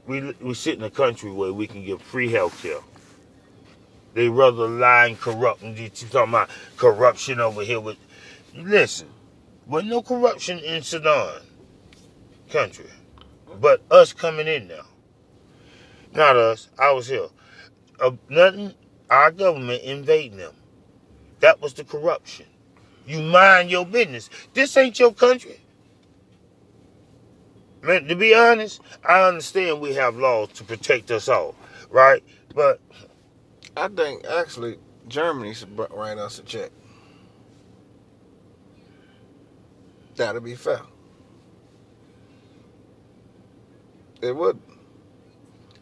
We, 0.05 0.33
we 0.41 0.53
sit 0.53 0.77
in 0.77 0.83
a 0.83 0.89
country 0.89 1.31
where 1.31 1.53
we 1.53 1.67
can 1.67 1.85
get 1.85 2.01
free 2.01 2.31
health 2.31 2.61
care. 2.61 2.81
They 4.13 4.29
rather 4.29 4.67
lie 4.67 5.07
and 5.07 5.19
corrupt. 5.19 5.61
And 5.63 5.77
you 5.77 5.89
talking 5.89 6.29
about 6.29 6.49
corruption 6.77 7.39
over 7.39 7.63
here 7.63 7.79
with. 7.79 7.97
Listen, 8.55 9.07
with 9.65 9.85
no 9.85 10.01
corruption 10.01 10.59
in 10.59 10.83
Sudan 10.83 11.41
country, 12.51 12.85
but 13.59 13.81
us 13.89 14.13
coming 14.13 14.47
in 14.47 14.67
now. 14.67 14.85
Not 16.13 16.35
us. 16.35 16.69
I 16.77 16.91
was 16.91 17.07
here. 17.07 17.29
Uh, 17.99 18.11
nothing. 18.29 18.73
Our 19.09 19.31
government 19.31 19.83
invading 19.83 20.37
them. 20.37 20.53
That 21.39 21.61
was 21.61 21.73
the 21.73 21.83
corruption. 21.83 22.45
You 23.05 23.21
mind 23.21 23.69
your 23.69 23.85
business. 23.85 24.29
This 24.53 24.77
ain't 24.77 24.99
your 24.99 25.13
country. 25.13 25.59
Man, 27.83 28.07
to 28.07 28.15
be 28.15 28.33
honest, 28.33 28.81
I 29.05 29.27
understand 29.27 29.81
we 29.81 29.93
have 29.95 30.15
laws 30.15 30.49
to 30.53 30.63
protect 30.63 31.11
us 31.11 31.29
all, 31.29 31.55
right? 31.91 32.23
But 32.55 32.79
I 33.77 33.89
think 33.89 34.25
actually 34.25 34.79
Germany 35.07 35.53
should 35.53 35.77
write 35.77 36.17
us 36.17 36.39
a 36.39 36.43
check. 36.43 36.71
That'll 40.15 40.41
be 40.41 40.55
fair. 40.55 40.81
It 44.21 44.35
would. 44.35 44.59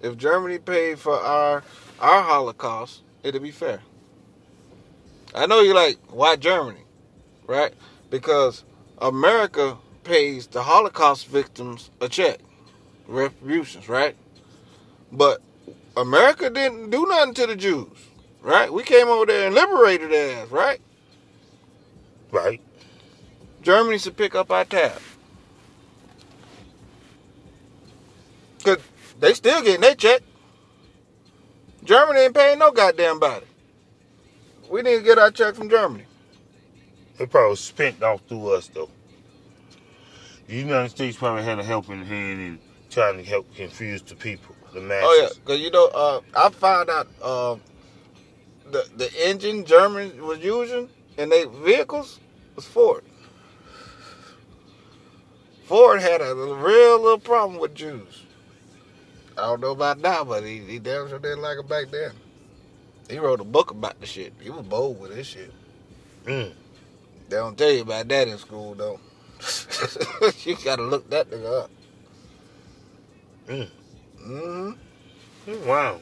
If 0.02 0.18
Germany 0.18 0.58
paid 0.60 1.00
for 1.00 1.14
our 1.16 1.64
our 2.00 2.24
Holocaust, 2.24 3.04
it'd 3.24 3.44
be 3.44 3.52
fair. 3.52 3.82
I 5.36 5.46
know 5.46 5.62
you're 5.62 5.76
like, 5.76 6.00
why 6.10 6.36
Germany? 6.36 6.82
right? 7.52 7.74
Because 8.10 8.64
America 9.00 9.78
pays 10.04 10.48
the 10.48 10.64
Holocaust 10.64 11.28
victims 11.28 11.90
a 12.00 12.10
check, 12.10 12.40
retributions, 13.08 13.88
right? 13.88 14.16
But 15.12 15.42
America 15.96 16.50
didn't 16.50 16.90
do 16.90 17.06
nothing 17.08 17.34
to 17.36 17.48
the 17.48 17.56
Jews, 17.56 17.90
right? 18.42 18.72
We 18.72 18.84
came 18.84 19.08
over 19.08 19.26
there 19.26 19.48
and 19.48 19.56
liberated 19.56 20.12
their 20.12 20.42
ass, 20.44 20.50
right? 20.50 20.82
Right. 22.32 22.62
Germany 23.62 23.98
should 23.98 24.18
pick 24.18 24.36
up 24.36 24.52
our 24.52 24.66
tab. 24.66 25.00
Cause 28.64 28.78
they 29.20 29.34
still 29.34 29.62
getting 29.62 29.82
their 29.82 29.96
check. 29.96 30.22
Germany 31.84 32.22
ain't 32.22 32.36
paying 32.36 32.60
no 32.60 32.72
goddamn 32.72 33.20
body. 33.20 33.46
We 34.70 34.82
need 34.82 34.98
to 34.98 35.04
get 35.04 35.18
our 35.18 35.32
check 35.32 35.56
from 35.56 35.70
Germany. 35.70 36.06
They 37.18 37.26
probably 37.26 37.56
spent 37.58 38.02
off 38.02 38.22
through 38.28 38.54
us 38.54 38.68
though. 38.68 38.90
The 40.52 40.58
United 40.58 40.90
States 40.90 41.16
probably 41.16 41.44
had 41.44 41.60
a 41.60 41.64
helping 41.64 42.04
hand 42.04 42.42
in 42.42 42.60
trying 42.90 43.16
to 43.16 43.24
help 43.24 43.56
confuse 43.56 44.02
the 44.02 44.16
people, 44.16 44.54
the 44.74 44.82
masses. 44.82 45.08
Oh 45.08 45.22
yeah, 45.22 45.30
cause 45.46 45.60
you 45.62 45.72
know, 45.72 45.88
uh, 45.88 46.20
I 46.36 46.50
found 46.50 46.90
out 46.90 47.08
uh, 47.22 47.56
the 48.70 48.86
the 48.98 49.10
engine 49.30 49.64
Germany 49.64 50.20
was 50.20 50.40
using 50.40 50.90
in 51.18 51.30
their 51.30 51.48
vehicles 51.48 52.20
was 52.58 52.66
Ford. 52.66 53.06
Ford 55.64 56.02
had 56.02 56.20
a 56.20 56.36
real 56.36 57.02
little 57.02 57.18
problem 57.18 57.58
with 57.58 57.74
Jews. 57.74 58.24
I 59.38 59.44
don't 59.44 59.62
know 59.62 59.72
about 59.72 60.00
now, 60.00 60.26
but 60.26 60.44
he, 60.44 60.58
he 60.58 60.80
damn 60.80 61.08
sure 61.08 61.18
didn't 61.18 61.42
like 61.42 61.60
it 61.60 61.70
back 61.70 61.92
then. 61.92 62.12
He 63.10 63.20
wrote 63.20 63.40
a 63.40 63.46
book 63.46 63.72
about 63.72 64.02
the 64.02 64.06
shit. 64.06 64.34
He 64.42 64.50
was 64.50 64.66
bold 64.66 65.00
with 65.00 65.16
this 65.16 65.28
shit. 65.28 65.54
Mm. 66.26 66.52
They 67.30 67.38
don't 67.38 67.58
tell 67.58 67.72
you 67.72 67.84
about 67.84 68.10
that 68.10 68.28
in 68.28 68.38
school 68.38 68.76
though. 68.76 69.00
you 70.46 70.56
gotta 70.64 70.84
look 70.84 71.10
that 71.10 71.30
nigga 71.30 71.64
up. 71.64 71.72
Mm. 73.48 73.70
hmm 74.24 75.68
Wow. 75.68 76.00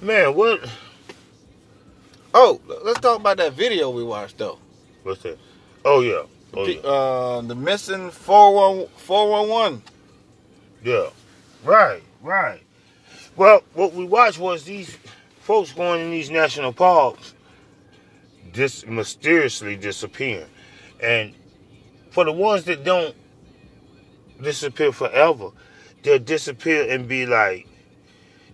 Man, 0.00 0.34
what? 0.34 0.68
Oh, 2.34 2.60
let's 2.84 3.00
talk 3.00 3.20
about 3.20 3.38
that 3.38 3.52
video 3.54 3.90
we 3.90 4.02
watched 4.02 4.38
though. 4.38 4.58
What's 5.04 5.22
that? 5.22 5.38
Oh 5.84 6.00
yeah. 6.00 6.22
Oh 6.54 6.66
yeah. 6.66 6.80
uh, 6.80 7.40
the 7.42 7.54
missing 7.54 8.10
411. 8.10 8.88
411. 8.96 9.82
Yeah. 10.84 11.08
Right. 11.64 12.02
Right. 12.22 12.60
Well, 13.36 13.62
what 13.74 13.94
we 13.94 14.04
watched 14.04 14.38
was 14.38 14.64
these 14.64 14.96
folks 15.40 15.72
going 15.72 16.00
in 16.00 16.10
these 16.10 16.30
national 16.30 16.72
parks, 16.72 17.34
just 18.52 18.86
mysteriously 18.86 19.76
disappearing, 19.76 20.48
and 21.02 21.34
for 22.16 22.24
the 22.24 22.32
ones 22.32 22.64
that 22.64 22.82
don't 22.82 23.14
disappear 24.42 24.90
forever, 24.90 25.50
they'll 26.02 26.18
disappear 26.18 26.90
and 26.90 27.06
be 27.06 27.26
like, 27.26 27.68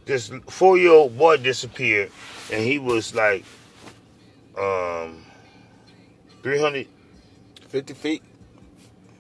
this 0.05 0.33
four-year-old 0.49 1.17
boy 1.17 1.37
disappeared, 1.37 2.11
and 2.53 2.61
he 2.65 2.81
was 2.81 3.15
like, 3.15 3.45
um, 4.59 5.25
three 6.43 6.59
hundred 6.59 6.89
50 7.69 7.95
feet. 7.95 8.23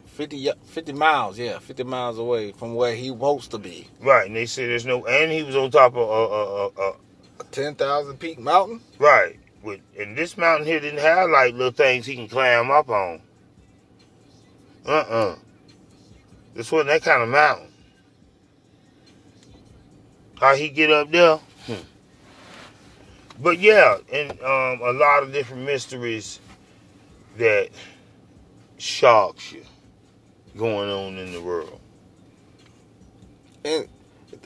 50, 0.06 0.48
y- 0.48 0.54
50 0.64 0.92
miles, 0.92 1.38
yeah, 1.38 1.60
50 1.60 1.84
miles 1.84 2.18
away 2.18 2.50
from 2.50 2.74
where 2.74 2.96
he 2.96 3.10
supposed 3.10 3.52
to 3.52 3.58
be. 3.58 3.86
Right, 4.00 4.26
and 4.26 4.34
they 4.34 4.46
said 4.46 4.68
there's 4.68 4.84
no, 4.84 5.06
and 5.06 5.30
he 5.30 5.44
was 5.44 5.54
on 5.54 5.70
top 5.70 5.94
of 5.94 5.98
uh, 5.98 6.24
uh, 6.24 6.70
uh, 6.76 6.88
uh, 6.90 6.92
A 7.38 7.44
10,000 7.44 8.18
peak 8.18 8.40
mountain? 8.40 8.80
right. 8.98 9.38
With 9.62 9.80
and 9.96 10.18
this 10.18 10.36
mountain 10.36 10.66
here 10.66 10.80
didn't 10.80 10.98
have 10.98 11.30
like 11.30 11.52
little 11.54 11.70
things 11.70 12.06
he 12.06 12.16
can 12.16 12.26
climb 12.26 12.72
up 12.72 12.88
on. 12.88 13.22
Uh 14.86 14.90
uh 14.90 15.36
This 16.54 16.70
wasn't 16.72 16.88
that 16.90 17.02
kind 17.02 17.22
of 17.22 17.28
mountain. 17.28 17.68
How 20.40 20.56
he 20.56 20.68
get 20.68 20.90
up 20.90 21.10
there? 21.10 21.36
Hmm. 21.66 21.74
But 23.40 23.58
yeah, 23.58 23.98
and 24.12 24.30
um, 24.40 24.80
a 24.82 24.92
lot 24.92 25.22
of 25.22 25.32
different 25.32 25.64
mysteries 25.64 26.40
that 27.38 27.70
shocks 28.78 29.52
you 29.52 29.64
going 30.56 30.90
on 30.90 31.16
in 31.16 31.32
the 31.32 31.40
world. 31.40 31.80
And 33.64 33.88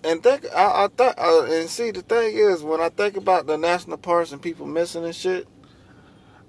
and 0.04 0.22
think 0.22 0.44
I, 0.54 0.84
I 0.84 0.88
thought 0.88 1.18
and 1.18 1.68
see 1.68 1.90
the 1.90 2.02
thing 2.02 2.36
is 2.36 2.62
when 2.62 2.80
I 2.80 2.90
think 2.90 3.16
about 3.16 3.46
the 3.46 3.56
national 3.56 3.96
parks 3.96 4.32
and 4.32 4.42
people 4.42 4.66
missing 4.66 5.04
and 5.04 5.14
shit, 5.14 5.48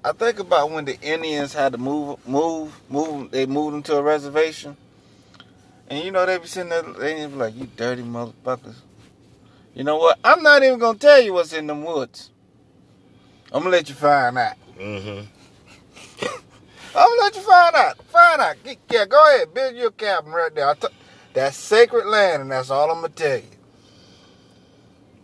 I 0.03 0.11
think 0.13 0.39
about 0.39 0.71
when 0.71 0.85
the 0.85 0.99
Indians 1.01 1.53
had 1.53 1.73
to 1.73 1.77
move 1.77 2.25
move 2.27 2.79
move 2.89 3.31
they 3.31 3.45
moved 3.45 3.75
them 3.75 3.83
to 3.83 3.97
a 3.97 4.01
reservation. 4.01 4.77
And 5.89 6.03
you 6.03 6.11
know 6.11 6.25
they 6.25 6.37
be 6.37 6.47
sitting 6.47 6.69
there 6.69 6.81
they 6.83 7.25
be 7.25 7.33
like, 7.33 7.55
You 7.55 7.67
dirty 7.75 8.03
motherfuckers. 8.03 8.75
You 9.73 9.83
know 9.83 9.97
what? 9.97 10.17
I'm 10.23 10.41
not 10.43 10.63
even 10.63 10.79
gonna 10.79 10.97
tell 10.97 11.21
you 11.21 11.33
what's 11.33 11.53
in 11.53 11.67
them 11.67 11.83
woods. 11.83 12.31
I'm 13.51 13.63
gonna 13.63 13.69
let 13.75 13.89
you 13.89 13.95
find 13.95 14.37
out. 14.37 14.55
Mm-hmm. 14.77 15.25
I'm 16.95 17.09
gonna 17.09 17.21
let 17.21 17.35
you 17.35 17.41
find 17.41 17.75
out. 17.75 18.03
Find 18.05 18.41
out. 18.41 18.55
Get- 18.63 18.79
Yeah, 18.89 19.05
go 19.05 19.23
ahead. 19.35 19.53
Build 19.53 19.75
your 19.75 19.91
cabin 19.91 20.31
right 20.31 20.53
there. 20.53 20.73
T- 20.75 20.87
that's 21.33 21.57
sacred 21.57 22.07
land, 22.07 22.41
and 22.43 22.51
that's 22.51 22.69
all 22.69 22.89
I'm 22.89 22.97
gonna 23.01 23.09
tell 23.09 23.37
you. 23.37 23.43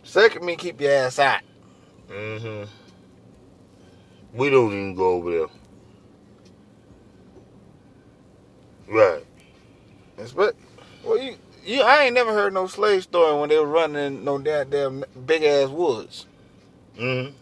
Sacred 0.04 0.44
mean 0.44 0.56
keep 0.56 0.80
your 0.80 0.92
ass 0.92 1.18
out. 1.18 1.40
Mm-hmm. 2.08 2.70
We 4.34 4.50
don't 4.50 4.72
even 4.72 4.94
go 4.96 5.12
over 5.12 5.30
there. 5.30 5.46
Right. 8.88 9.24
But 10.34 10.56
well, 11.04 11.18
you 11.18 11.36
you 11.64 11.82
I 11.82 12.04
ain't 12.04 12.14
never 12.14 12.32
heard 12.32 12.52
no 12.52 12.66
slave 12.66 13.04
story 13.04 13.38
when 13.38 13.48
they 13.48 13.58
were 13.58 13.66
running 13.66 13.96
in 13.96 14.24
no 14.24 14.38
damn 14.38 15.04
big 15.26 15.44
ass 15.44 15.68
woods. 15.68 16.26
Mm-hmm. 16.98 17.34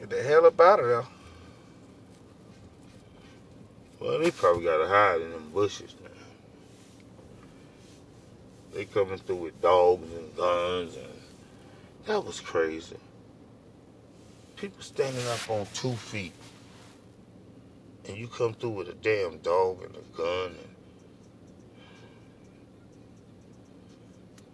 Get 0.00 0.10
the 0.10 0.22
hell 0.22 0.46
up 0.46 0.60
out 0.60 0.80
of 0.80 0.86
there. 0.86 1.04
Well, 4.00 4.18
they 4.18 4.30
probably 4.30 4.64
got 4.64 4.78
to 4.78 4.88
hide 4.88 5.22
in 5.22 5.32
them 5.32 5.50
bushes 5.52 5.94
now. 6.02 6.10
They 8.74 8.84
coming 8.84 9.18
through 9.18 9.36
with 9.36 9.60
dogs 9.62 10.12
and 10.12 10.36
guns, 10.36 10.96
and 10.96 11.06
that 12.06 12.24
was 12.24 12.40
crazy. 12.40 12.96
People 14.56 14.82
standing 14.82 15.26
up 15.28 15.50
on 15.50 15.66
two 15.74 15.92
feet, 15.92 16.32
and 18.08 18.16
you 18.16 18.26
come 18.26 18.54
through 18.54 18.70
with 18.70 18.88
a 18.88 18.94
damn 18.94 19.36
dog 19.38 19.82
and 19.82 19.94
a 19.94 20.16
gun, 20.16 20.46
and 20.46 20.76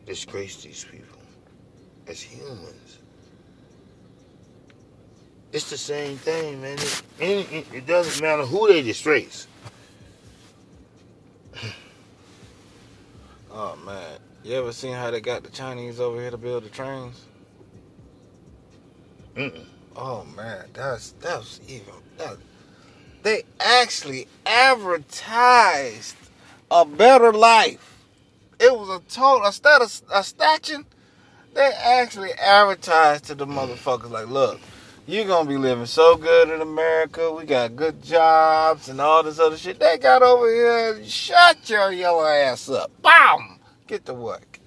disgrace 0.04 0.60
these 0.62 0.84
people 0.84 1.20
as 2.08 2.20
humans. 2.20 2.98
It's 5.52 5.70
the 5.70 5.78
same 5.78 6.16
thing, 6.16 6.60
man. 6.62 6.78
It, 7.20 7.52
it, 7.52 7.66
it 7.72 7.86
doesn't 7.86 8.20
matter 8.20 8.44
who 8.44 8.68
they 8.68 8.82
disgrace. 8.82 9.46
Oh 13.54 13.76
man, 13.84 14.18
you 14.42 14.54
ever 14.54 14.72
seen 14.72 14.94
how 14.94 15.10
they 15.10 15.20
got 15.20 15.42
the 15.42 15.50
Chinese 15.50 16.00
over 16.00 16.18
here 16.18 16.30
to 16.30 16.38
build 16.38 16.64
the 16.64 16.70
trains? 16.70 17.26
Mm-mm. 19.36 19.66
Oh 19.96 20.24
man, 20.37 20.66
that's 20.72 21.12
that's 21.20 21.61
even 21.68 21.94
that. 22.18 22.37
They 23.22 23.44
actually 23.61 24.26
advertised 24.46 26.16
a 26.70 26.85
better 26.85 27.33
life. 27.33 27.98
It 28.59 28.72
was 28.72 28.88
a 28.88 29.00
total 29.12 29.46
instead 29.46 29.83
of 29.83 30.02
a 30.12 30.24
statching, 30.24 30.87
they 31.55 31.70
actually 31.85 32.33
advertised 32.33 33.24
to 33.26 33.35
the 33.35 33.44
hmm. 33.44 33.59
motherfuckers 33.59 34.11
like, 34.11 34.28
look, 34.28 34.61
you're 35.07 35.26
gonna 35.26 35.48
be 35.48 35.57
living 35.57 35.87
so 35.87 36.16
good 36.16 36.48
in 36.48 36.61
America. 36.61 37.33
We 37.33 37.44
got 37.44 37.76
good 37.76 38.02
jobs 38.02 38.88
and 38.88 39.00
all 39.00 39.22
this 39.22 39.38
other 39.38 39.57
shit. 39.57 39.78
They 39.78 39.98
got 39.98 40.22
over 40.22 40.50
here. 40.50 41.05
Shut 41.05 41.68
your 41.68 41.92
yellow 41.92 42.24
ass 42.24 42.68
up. 42.68 42.90
Bam! 43.02 43.59
Get 43.87 44.07
to 44.07 44.14
work. 44.14 44.61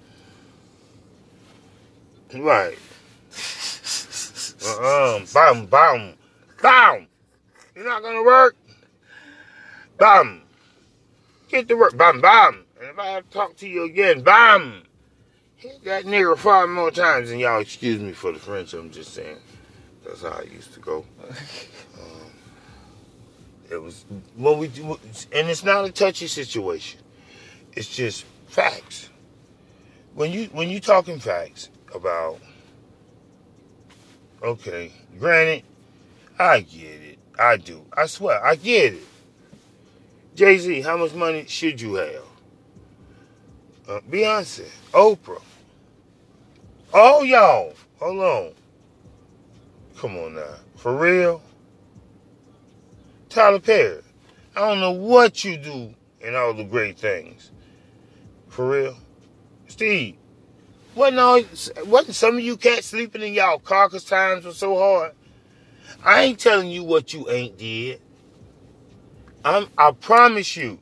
Right. 2.34 2.78
Uh-uh. 4.66 5.20
Bam, 5.32 5.66
bam, 5.66 6.14
bam. 6.62 7.06
You're 7.74 7.84
not 7.84 8.02
gonna 8.02 8.22
work. 8.22 8.56
Bam. 9.98 10.42
Get 11.48 11.68
to 11.68 11.74
work. 11.74 11.96
Bam, 11.96 12.20
bam. 12.20 12.64
And 12.80 12.90
if 12.90 12.98
I 12.98 13.06
have 13.06 13.24
to 13.24 13.30
talk 13.30 13.56
to 13.58 13.68
you 13.68 13.84
again, 13.84 14.22
bam. 14.22 14.82
Hit 15.56 15.84
that 15.84 16.04
nigga 16.04 16.36
five 16.36 16.68
more 16.68 16.90
times, 16.90 17.30
and 17.30 17.40
y'all 17.40 17.60
excuse 17.60 18.00
me 18.00 18.12
for 18.12 18.32
the 18.32 18.38
French. 18.38 18.74
I'm 18.74 18.90
just 18.90 19.14
saying. 19.14 19.38
That's 20.04 20.22
how 20.22 20.38
I 20.38 20.42
used 20.42 20.72
to 20.74 20.80
go. 20.80 21.04
Um, 21.98 22.30
it 23.70 23.82
was 23.82 24.04
when 24.36 24.58
we 24.58 24.68
do, 24.68 24.98
and 25.32 25.48
it's 25.48 25.64
not 25.64 25.84
a 25.84 25.90
touchy 25.90 26.28
situation. 26.28 27.00
It's 27.72 27.88
just 27.88 28.24
facts. 28.46 29.10
When 30.14 30.30
you 30.32 30.44
when 30.52 30.68
you 30.70 30.80
talking 30.80 31.18
facts 31.18 31.70
about 31.94 32.38
okay, 34.42 34.92
granted, 35.18 35.64
I 36.38 36.60
get 36.60 37.02
it. 37.02 37.18
I 37.38 37.56
do. 37.56 37.84
I 37.96 38.06
swear, 38.06 38.44
I 38.44 38.56
get 38.56 38.94
it. 38.94 39.04
Jay 40.34 40.58
Z, 40.58 40.82
how 40.82 40.96
much 40.96 41.14
money 41.14 41.46
should 41.46 41.80
you 41.80 41.94
have? 41.94 42.22
Uh, 43.88 44.00
Beyonce, 44.10 44.68
Oprah. 44.92 45.42
All 46.92 47.24
y'all. 47.24 47.74
Hold 47.98 48.20
on. 48.20 48.52
Come 49.96 50.16
on 50.18 50.34
now. 50.34 50.56
For 50.76 50.94
real? 50.94 51.42
Tyler 53.28 53.60
Perry. 53.60 54.02
I 54.54 54.60
don't 54.60 54.80
know 54.80 54.92
what 54.92 55.44
you 55.44 55.56
do 55.56 55.94
in 56.20 56.34
all 56.34 56.54
the 56.54 56.64
great 56.64 56.98
things. 56.98 57.50
For 58.48 58.68
real? 58.68 58.96
Steve, 59.68 60.16
wasn't, 60.96 61.20
all, 61.20 61.42
wasn't 61.86 62.16
some 62.16 62.36
of 62.36 62.40
you 62.40 62.56
cats 62.56 62.88
sleeping 62.88 63.22
in 63.22 63.34
y'all 63.34 63.60
car 63.60 63.88
'cause 63.88 64.04
times 64.04 64.44
were 64.44 64.52
so 64.52 64.76
hard? 64.76 65.12
I 66.04 66.22
ain't 66.24 66.40
telling 66.40 66.68
you 66.70 66.84
what 66.84 67.14
you 67.14 67.28
ain't 67.30 67.58
did. 67.58 68.00
I'm, 69.44 69.68
I 69.78 69.92
promise 69.92 70.56
you, 70.56 70.80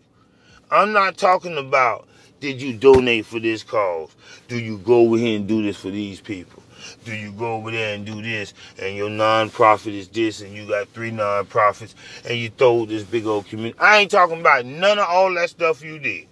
I'm 0.70 0.92
not 0.92 1.16
talking 1.16 1.59
about 1.59 2.09
did 2.40 2.61
you 2.61 2.74
donate 2.74 3.27
for 3.27 3.40
this 3.40 3.62
cause? 3.62 4.14
Do 4.48 4.59
you 4.59 4.79
go 4.79 5.00
over 5.03 5.16
here 5.16 5.37
and 5.37 5.48
do 5.48 5.62
this 5.62 5.79
for 5.79 5.90
these 5.90 6.20
people? 6.20 6.62
Do 7.05 7.14
you 7.14 7.33
go 7.33 7.55
over 7.55 7.70
there 7.70 7.94
and 7.94 8.05
do 8.05 8.20
this 8.20 8.53
and 8.79 8.96
your 8.96 9.09
nonprofit 9.09 9.94
is 9.94 10.09
this 10.09 10.42
and 10.42 10.55
you 10.55 10.68
got 10.68 10.88
three 10.90 11.11
nonprofits 11.11 11.94
and 12.29 12.38
you 12.38 12.50
throw 12.50 12.85
this 12.85 13.03
big 13.03 13.27
old 13.27 13.46
community? 13.46 13.79
I 13.79 13.98
ain't 13.98 14.11
talking 14.11 14.40
about 14.40 14.66
none 14.66 14.98
of 14.98 15.07
all 15.09 15.33
that 15.35 15.50
stuff 15.50 15.83
you 15.83 15.98
did. 15.98 16.27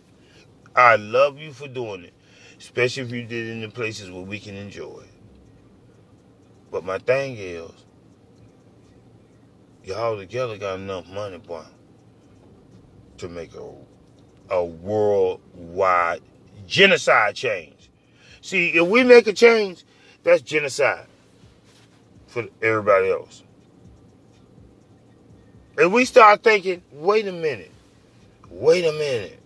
I 0.77 0.97
love 0.97 1.39
you 1.39 1.53
for 1.53 1.69
doing 1.69 2.05
it, 2.05 2.13
especially 2.63 3.03
if 3.03 3.11
you 3.11 3.25
did 3.25 3.49
it 3.49 3.51
in 3.51 3.61
the 3.61 3.69
places 3.69 4.09
where 4.09 4.23
we 4.23 4.39
can 4.39 4.55
enjoy 4.55 5.01
it. 5.01 5.11
But 6.71 6.85
my 6.85 6.99
thing 6.99 7.37
is, 7.37 7.73
y'all 9.83 10.17
together 10.17 10.57
got 10.57 10.79
enough 10.79 11.09
money, 11.09 11.39
boy, 11.39 11.65
to 13.19 13.29
make 13.29 13.55
a 13.57 13.69
a 14.49 14.65
worldwide 14.65 16.21
genocide 16.67 17.35
change. 17.35 17.91
See, 18.43 18.69
if 18.69 18.87
we 18.87 19.03
make 19.03 19.27
a 19.27 19.33
change, 19.33 19.85
that's 20.23 20.43
genocide 20.43 21.07
for 22.29 22.45
everybody 22.63 23.11
else. 23.11 23.43
If 25.77 25.91
we 25.91 26.05
start 26.05 26.45
thinking, 26.45 26.83
wait 26.93 27.27
a 27.27 27.33
minute, 27.33 27.73
wait 28.51 28.85
a 28.85 28.93
minute, 28.93 29.41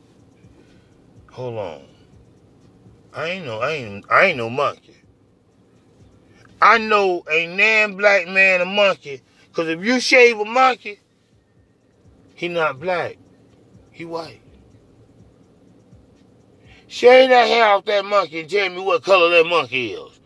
hold 1.31 1.57
on. 1.59 1.96
I 3.17 3.29
ain't 3.31 3.47
no, 3.47 3.61
I 3.61 3.71
ain't, 3.73 4.05
I 4.11 4.25
ain't 4.27 4.37
no 4.37 4.51
monkey. 4.51 4.95
I 6.61 6.77
know 6.77 7.25
a 7.31 7.47
damn 7.57 7.97
black 7.97 8.29
man 8.29 8.61
a 8.61 8.67
monkey, 8.67 9.23
cause 9.55 9.69
if 9.69 9.83
you 9.83 10.01
shave 10.01 10.39
a 10.39 10.45
monkey, 10.45 11.01
he 12.35 12.49
not 12.49 12.79
black, 12.79 13.17
he 13.91 14.05
white. 14.05 14.43
Shave 16.89 17.31
that 17.31 17.49
hair 17.49 17.65
off 17.65 17.87
that 17.87 18.05
monkey 18.05 18.41
and 18.41 18.51
tell 18.51 18.69
me 18.69 18.81
what 18.81 19.03
color 19.03 19.31
that 19.31 19.49
monkey 19.49 19.93
is. 19.95 20.21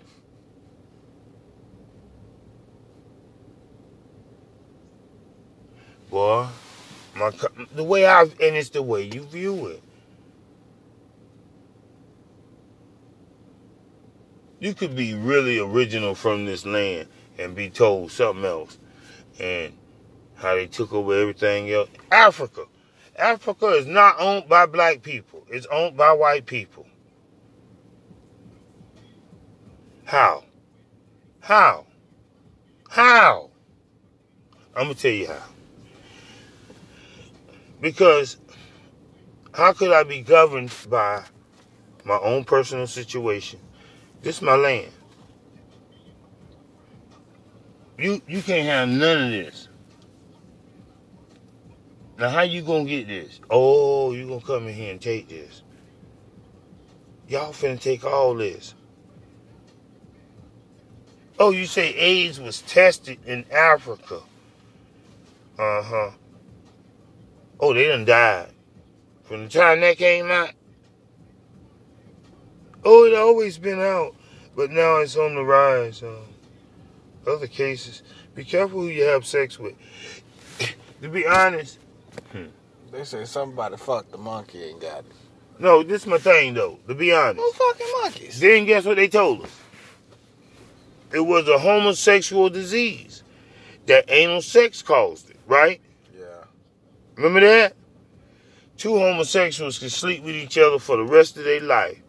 Boy, 6.11 6.49
my 7.15 7.31
the 7.75 7.85
way 7.85 8.05
I 8.05 8.23
and 8.23 8.57
it's 8.57 8.71
the 8.71 8.83
way 8.83 9.05
you 9.05 9.23
view 9.23 9.69
it. 9.69 9.83
You 14.61 14.75
could 14.75 14.95
be 14.95 15.15
really 15.15 15.59
original 15.59 16.15
from 16.15 16.45
this 16.45 16.67
land 16.67 17.09
and 17.39 17.57
be 17.57 17.71
told 17.71 18.13
something 18.13 18.45
else, 18.45 18.79
and 19.41 19.73
how 20.35 20.55
they 20.55 20.67
took 20.67 20.93
over 20.93 21.15
everything 21.15 21.71
else. 21.71 21.89
Africa, 22.13 22.67
Africa 23.17 23.69
is 23.69 23.87
not 23.87 24.17
owned 24.19 24.49
by 24.49 24.67
black 24.67 25.03
people. 25.03 25.47
It's 25.49 25.67
owned 25.73 25.97
by 25.97 26.13
white 26.13 26.45
people. 26.45 26.87
How? 30.05 30.45
How? 31.41 31.87
How? 32.91 33.51
I'm 34.77 34.85
gonna 34.85 34.95
tell 34.95 35.11
you 35.11 35.29
how. 35.29 35.43
Because 37.81 38.37
how 39.55 39.73
could 39.73 39.93
I 39.93 40.03
be 40.03 40.21
governed 40.21 40.75
by 40.91 41.25
my 42.05 42.19
own 42.19 42.45
personal 42.45 42.87
situation? 42.87 43.59
This 44.23 44.37
is 44.37 44.43
my 44.43 44.57
land. 44.57 44.91
You 47.99 48.21
you 48.27 48.43
can't 48.43 48.67
have 48.67 48.89
none 48.89 49.25
of 49.25 49.31
this. 49.31 49.69
Now 52.19 52.29
how 52.29 52.43
you 52.43 52.63
gonna 52.63 52.85
get 52.85 53.09
this? 53.09 53.41
Oh, 53.51 54.13
you 54.13 54.27
gonna 54.29 54.41
come 54.41 54.69
in 54.69 54.75
here 54.75 54.93
and 54.93 55.01
take 55.01 55.29
this. 55.29 55.63
Y'all 57.29 57.53
finna 57.53 57.81
take 57.81 58.05
all 58.05 58.35
this. 58.35 58.75
Oh, 61.39 61.51
you 61.51 61.67
say 61.67 61.95
AIDS 61.95 62.41
was 62.41 62.61
tested 62.63 63.19
in 63.27 63.47
Africa. 63.51 64.21
Uh-huh. 65.59 66.11
Oh, 67.61 67.73
they 67.73 67.89
done 67.89 68.05
died. 68.05 68.51
From 69.25 69.45
the 69.45 69.49
time 69.49 69.81
that 69.81 69.97
came 69.97 70.31
out. 70.31 70.51
Oh, 72.85 73.05
it 73.05 73.15
always 73.15 73.59
been 73.59 73.81
out, 73.81 74.15
but 74.57 74.71
now 74.71 74.97
it's 74.99 75.17
on 75.17 75.35
the 75.35 75.45
rise. 75.45 76.03
Uh, 76.03 76.17
other 77.27 77.47
cases, 77.47 78.03
be 78.35 78.45
careful 78.45 78.81
who 78.81 78.89
you 78.89 79.05
have 79.05 79.27
sex 79.27 79.59
with. 79.59 79.75
to 81.03 81.09
be 81.09 81.27
honest, 81.27 81.79
They 82.91 83.05
say 83.05 83.25
somebody 83.25 83.77
fucked 83.77 84.11
the 84.13 84.19
monkey 84.19 84.71
and 84.71 84.81
got 84.81 85.01
it. 85.01 85.13
no, 85.59 85.83
this 85.83 86.03
is 86.03 86.07
my 86.09 86.19
thing 86.19 86.55
though. 86.55 86.79
To 86.89 86.95
be 86.95 87.13
honest, 87.13 87.39
Who 87.39 87.53
fucking 87.53 87.87
monkeys? 88.03 88.41
then 88.41 88.65
guess 88.65 88.85
what 88.85 88.97
they 88.97 89.09
told 89.09 89.43
us? 89.45 89.61
It 91.13 91.21
was 91.21 91.47
a 91.49 91.59
homosexual 91.59 92.49
disease 92.51 93.23
that 93.87 94.05
anal 94.09 94.43
sex 94.43 94.81
caused 94.81 95.29
it, 95.31 95.37
right? 95.47 95.81
Yeah. 96.19 96.25
Remember 97.17 97.41
that? 97.41 97.75
Two 98.77 98.97
homosexuals 98.99 99.79
can 99.79 99.91
sleep 99.91 100.23
with 100.25 100.35
each 100.35 100.57
other 100.57 100.79
for 100.79 100.97
the 100.97 101.05
rest 101.05 101.37
of 101.37 101.45
their 101.45 101.61
life 101.61 102.01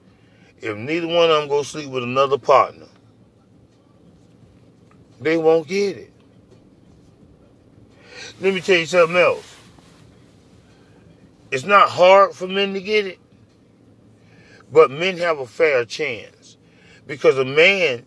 if 0.62 0.78
neither 0.78 1.08
one 1.08 1.30
of 1.30 1.41
them 1.41 1.50
go 1.50 1.63
sleep 1.63 1.89
with 1.89 2.04
another 2.04 2.38
partner. 2.38 2.88
They 5.19 5.38
won't 5.38 5.67
get 5.67 5.97
it. 5.97 6.13
Let 8.39 8.54
me 8.54 8.62
tell 8.62 8.78
you 8.78 8.86
something 8.86 9.17
else. 9.17 9.56
It's 11.52 11.65
not 11.65 11.89
hard 11.89 12.34
for 12.34 12.47
men 12.47 12.74
to 12.74 12.82
get 12.82 13.06
it, 13.06 13.19
but 14.71 14.89
men 14.89 15.17
have 15.17 15.39
a 15.39 15.45
fair 15.45 15.84
chance 15.86 16.58
because 17.06 17.38
a 17.38 17.45
man 17.45 18.06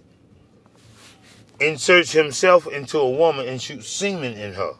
inserts 1.60 2.12
himself 2.12 2.66
into 2.66 2.98
a 2.98 3.10
woman 3.10 3.46
and 3.46 3.60
shoots 3.60 3.88
semen 3.88 4.32
in 4.32 4.54
her. 4.54 4.72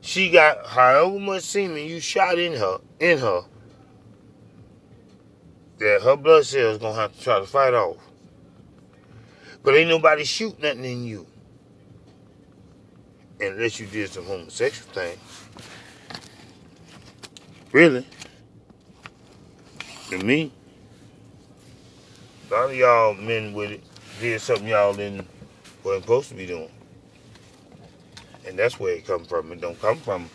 She 0.00 0.30
got 0.30 0.66
however 0.66 1.18
much 1.18 1.42
semen 1.42 1.84
you 1.86 2.00
shot 2.00 2.38
in 2.38 2.54
her, 2.54 2.78
in 3.00 3.18
her, 3.18 3.42
that 5.78 6.02
her 6.02 6.16
blood 6.16 6.44
cells 6.44 6.78
gonna 6.78 6.94
have 6.94 7.12
to 7.16 7.20
try 7.20 7.38
to 7.38 7.46
fight 7.46 7.74
off. 7.74 7.96
But 9.62 9.76
ain't 9.76 9.88
nobody 9.88 10.24
shoot 10.24 10.60
nothing 10.60 10.84
in 10.84 11.04
you. 11.04 11.26
Unless 13.40 13.80
you 13.80 13.86
did 13.86 14.10
some 14.10 14.24
homosexual 14.24 14.92
thing. 14.92 15.18
Really? 17.72 18.06
To 20.10 20.18
me. 20.18 20.52
A 22.48 22.54
lot 22.54 22.70
of 22.70 22.76
y'all 22.76 23.14
men 23.14 23.52
with 23.52 23.72
it 23.72 23.82
did 24.20 24.40
something 24.40 24.68
y'all 24.68 24.94
didn't 24.94 25.26
wasn't 25.82 26.04
supposed 26.04 26.28
to 26.30 26.34
be 26.34 26.46
doing. 26.46 26.70
And 28.46 28.58
that's 28.58 28.78
where 28.78 28.94
it 28.94 29.06
come 29.06 29.24
from. 29.24 29.52
It 29.52 29.60
don't 29.60 29.80
come 29.80 29.98
from, 29.98 30.30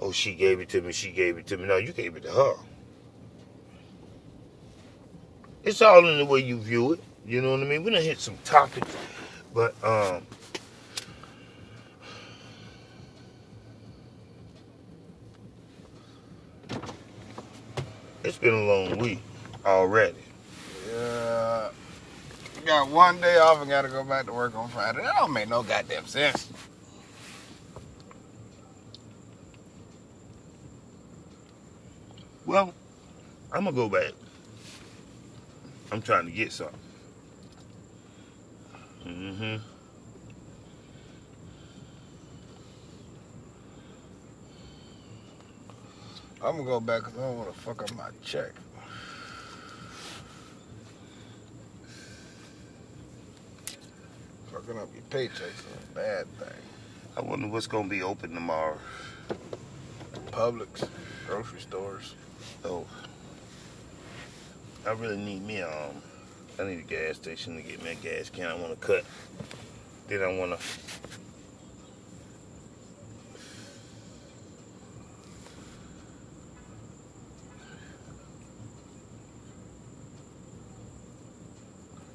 oh, 0.00 0.10
she 0.10 0.34
gave 0.34 0.60
it 0.60 0.68
to 0.70 0.80
me, 0.80 0.92
she 0.92 1.10
gave 1.10 1.36
it 1.38 1.46
to 1.48 1.56
me. 1.56 1.66
No, 1.66 1.76
you 1.76 1.92
gave 1.92 2.16
it 2.16 2.22
to 2.24 2.30
her. 2.30 2.54
It's 5.64 5.80
all 5.80 6.06
in 6.06 6.18
the 6.18 6.26
way 6.26 6.40
you 6.40 6.58
view 6.58 6.92
it. 6.92 7.00
You 7.26 7.40
know 7.40 7.52
what 7.52 7.60
I 7.60 7.64
mean? 7.64 7.84
We 7.84 7.90
done 7.90 8.02
hit 8.02 8.20
some 8.20 8.36
topics, 8.44 8.94
but 9.54 9.74
um, 9.82 10.26
it's 18.22 18.36
been 18.36 18.52
a 18.52 18.62
long 18.62 18.98
week 18.98 19.20
already. 19.64 20.18
Yeah. 20.92 21.70
Got 22.66 22.90
one 22.90 23.20
day 23.20 23.38
off 23.38 23.60
and 23.60 23.70
gotta 23.70 23.88
go 23.88 24.04
back 24.04 24.26
to 24.26 24.32
work 24.34 24.54
on 24.54 24.68
Friday. 24.68 25.02
That 25.02 25.14
don't 25.16 25.32
make 25.32 25.48
no 25.48 25.62
goddamn 25.62 26.06
sense. 26.06 26.50
Well, 32.44 32.74
I'm 33.50 33.64
gonna 33.64 33.74
go 33.74 33.88
back. 33.88 34.12
I'm 35.94 36.02
trying 36.02 36.26
to 36.26 36.32
get 36.32 36.50
something. 36.50 36.76
Mm-hmm. 39.06 39.56
I'm 46.44 46.56
gonna 46.56 46.64
go 46.64 46.80
back 46.80 47.04
because 47.04 47.16
I 47.16 47.20
don't 47.20 47.38
want 47.38 47.54
to 47.54 47.60
fuck 47.60 47.82
up 47.84 47.94
my 47.94 48.08
check. 48.24 48.50
Fucking 54.52 54.76
up 54.76 54.88
your 54.92 55.02
paycheck, 55.10 55.42
is 55.42 55.64
a 55.92 55.94
bad 55.94 56.26
thing. 56.40 56.48
I 57.16 57.20
wonder 57.20 57.46
what's 57.46 57.68
gonna 57.68 57.86
be 57.86 58.02
open 58.02 58.34
tomorrow. 58.34 58.78
Publix, 60.32 60.88
grocery 61.28 61.60
stores. 61.60 62.16
Oh. 62.64 62.84
I 64.86 64.92
really 64.92 65.16
need 65.16 65.42
me 65.46 65.62
um, 65.62 66.02
I 66.58 66.64
need 66.64 66.78
a 66.78 66.82
gas 66.82 67.16
station 67.16 67.56
to 67.56 67.62
get 67.62 67.82
me 67.82 67.92
a 67.92 67.94
gas 67.94 68.30
can. 68.30 68.46
I 68.46 68.54
want 68.54 68.78
to 68.78 68.86
cut. 68.86 69.04
Then 70.08 70.22
I 70.22 70.38
want 70.38 70.58
to. 70.58 70.66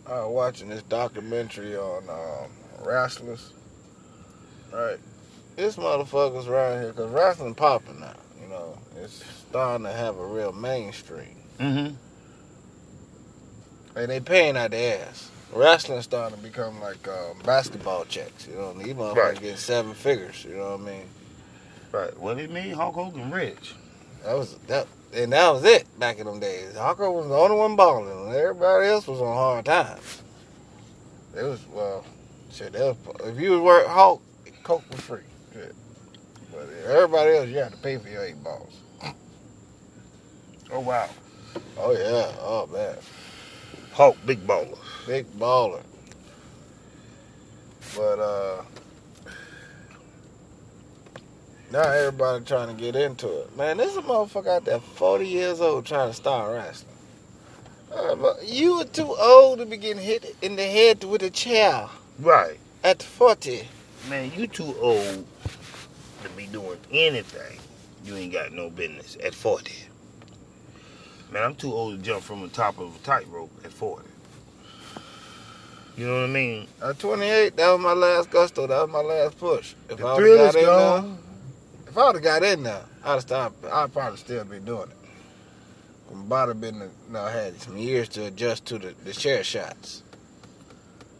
I 0.07 0.25
was 0.25 0.33
watching 0.33 0.69
this 0.69 0.83
documentary 0.83 1.75
on 1.75 2.09
um, 2.09 2.51
wrestlers. 2.85 3.51
Right, 4.71 4.99
this 5.55 5.75
motherfuckers 5.75 6.47
around 6.47 6.81
here 6.81 6.91
because 6.91 7.11
wrestling 7.11 7.55
popping 7.55 7.99
now. 7.99 8.13
You 8.41 8.47
know, 8.47 8.77
it's 9.01 9.23
starting 9.49 9.85
to 9.85 9.91
have 9.91 10.17
a 10.17 10.25
real 10.25 10.51
mainstream. 10.53 11.35
Mm-hmm. 11.59 11.95
And 13.99 14.09
they 14.09 14.21
paying 14.21 14.55
out 14.55 14.71
their 14.71 15.01
ass. 15.07 15.29
Wrestling 15.53 16.01
starting 16.01 16.37
to 16.37 16.43
become 16.43 16.79
like 16.79 17.05
um, 17.09 17.37
basketball 17.43 18.05
checks. 18.05 18.47
You 18.47 18.55
know, 18.55 18.67
what 18.67 18.77
i 18.77 18.83
these 18.83 18.93
motherfuckers 18.93 19.15
Right. 19.15 19.41
getting 19.41 19.57
seven 19.57 19.93
figures. 19.93 20.45
You 20.45 20.55
know 20.55 20.77
what 20.77 20.79
I 20.79 20.83
mean? 20.83 21.05
Right. 21.91 22.17
What 22.17 22.37
it 22.39 22.49
mean? 22.49 22.71
Hulk 22.71 22.95
Hogan 22.95 23.29
rich. 23.29 23.73
That 24.23 24.35
was 24.37 24.55
that, 24.67 24.87
and 25.13 25.33
that 25.33 25.49
was 25.51 25.65
it 25.65 25.85
back 25.99 26.17
in 26.19 26.27
them 26.27 26.39
days. 26.39 26.77
Hawker 26.77 27.11
was 27.11 27.27
the 27.27 27.33
only 27.35 27.57
one 27.57 27.75
balling, 27.75 28.09
and 28.09 28.33
everybody 28.33 28.87
else 28.87 29.05
was 29.07 29.19
on 29.19 29.33
hard 29.35 29.65
times. 29.65 30.21
It 31.35 31.43
was 31.43 31.59
well, 31.73 32.05
shit. 32.51 32.71
That 32.73 32.95
was, 32.95 32.97
if 33.25 33.39
you 33.39 33.51
was 33.51 33.61
work 33.61 33.87
Hawk, 33.87 34.21
Coke 34.63 34.83
was 34.91 34.99
free. 35.01 35.21
Shit. 35.53 35.75
But 36.51 36.69
everybody 36.87 37.35
else, 37.37 37.49
you 37.49 37.57
had 37.57 37.71
to 37.71 37.77
pay 37.79 37.97
for 37.97 38.07
your 38.07 38.23
eight 38.23 38.41
balls. 38.43 38.75
Oh 40.71 40.79
wow. 40.79 41.09
Oh 41.77 41.91
yeah, 41.91 42.31
oh 42.41 42.67
man, 42.71 42.95
Hulk, 43.93 44.17
big 44.25 44.45
baller. 44.45 44.77
big 45.07 45.25
baller. 45.37 45.81
But 47.95 48.19
uh, 48.19 48.61
now 51.71 51.81
everybody 51.91 52.45
trying 52.45 52.75
to 52.75 52.81
get 52.81 52.95
into 52.95 53.27
it. 53.41 53.57
Man, 53.57 53.77
there's 53.77 53.95
a 53.97 54.01
motherfucker 54.01 54.47
out 54.47 54.65
there, 54.65 54.79
40 54.79 55.27
years 55.27 55.59
old, 55.61 55.85
trying 55.85 56.09
to 56.09 56.13
start 56.15 56.53
wrestling. 56.53 56.95
Uh, 57.93 58.33
you 58.43 58.77
were 58.77 58.85
too 58.85 59.15
old 59.19 59.59
to 59.59 59.65
be 59.65 59.75
getting 59.77 60.01
hit 60.01 60.35
in 60.41 60.55
the 60.55 60.63
head 60.63 61.03
with 61.03 61.23
a 61.23 61.29
chair 61.29 61.87
Right. 62.19 62.59
at 62.83 63.01
40. 63.01 63.67
Man, 64.07 64.31
you 64.35 64.45
too 64.47 64.75
old 64.79 65.25
to 66.23 66.29
be 66.37 66.45
doing 66.47 66.77
anything. 66.91 67.59
You 68.05 68.15
ain't 68.15 68.31
got 68.33 68.53
no 68.53 68.69
business 68.69 69.17
at 69.23 69.33
40. 69.33 69.71
Man, 71.31 71.43
I'm 71.43 71.55
too 71.55 71.71
old 71.73 71.97
to 71.97 72.03
jump 72.03 72.23
from 72.23 72.41
the 72.41 72.47
top 72.47 72.79
of 72.79 72.95
a 72.95 72.99
tightrope 72.99 73.51
at 73.63 73.71
40. 73.71 74.07
You 75.97 76.07
know 76.07 76.21
what 76.21 76.29
I 76.29 76.33
mean? 76.33 76.67
At 76.81 76.97
28, 76.97 77.55
that 77.57 77.71
was 77.71 77.79
my 77.81 77.93
last 77.93 78.29
gusto. 78.31 78.65
That 78.67 78.81
was 78.81 78.89
my 78.89 79.01
last 79.01 79.37
push. 79.37 79.75
If 79.89 79.97
The 79.97 80.05
I 80.07 80.13
would've 80.13 80.27
is 80.27 80.37
got 80.37 80.55
in 80.55 80.65
gone. 80.65 81.17
if 81.87 81.97
I 81.97 82.05
would 82.05 82.15
have 82.15 82.23
got 82.23 82.43
in 82.43 82.63
there, 82.63 82.85
I'd 83.03 83.11
have 83.13 83.21
stopped. 83.21 83.65
I'd 83.65 83.91
probably 83.93 84.17
still 84.17 84.45
be 84.45 84.59
doing 84.59 84.89
it. 84.89 86.15
My 86.15 86.21
body 86.23 86.53
been, 86.53 86.75
you 86.79 86.89
know, 87.11 87.25
had 87.25 87.59
some 87.61 87.77
years 87.77 88.09
to 88.09 88.25
adjust 88.25 88.65
to 88.67 88.79
the, 88.79 88.95
the 89.03 89.13
chair 89.13 89.43
shots. 89.43 90.01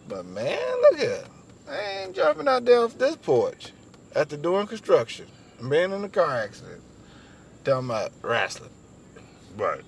But 0.07 0.25
man, 0.25 0.57
look 0.81 0.99
here. 0.99 1.23
I 1.69 1.79
ain't 2.03 2.15
jumping 2.15 2.47
out 2.47 2.65
there 2.65 2.79
off 2.79 2.97
this 2.97 3.15
porch 3.17 3.71
after 4.15 4.37
doing 4.37 4.65
construction 4.65 5.27
and 5.59 5.69
being 5.69 5.91
in 5.91 6.03
a 6.03 6.09
car 6.09 6.37
accident. 6.37 6.81
Talking 7.63 7.89
about 7.89 8.11
wrestling. 8.23 8.71
Right. 9.55 9.81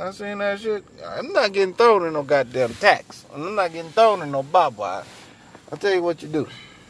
I 0.00 0.12
seen 0.12 0.38
that 0.38 0.58
shit. 0.58 0.82
I'm 1.06 1.30
not 1.34 1.52
getting 1.52 1.74
thrown 1.74 2.06
in 2.06 2.14
no 2.14 2.22
goddamn 2.22 2.72
tacks. 2.72 3.26
I'm 3.34 3.54
not 3.54 3.70
getting 3.70 3.90
thrown 3.90 4.22
in 4.22 4.30
no 4.30 4.42
barbed 4.42 4.78
wire. 4.78 5.04
I'll 5.70 5.76
tell 5.76 5.92
you 5.92 6.02
what 6.02 6.22
you 6.22 6.28
do. 6.28 6.48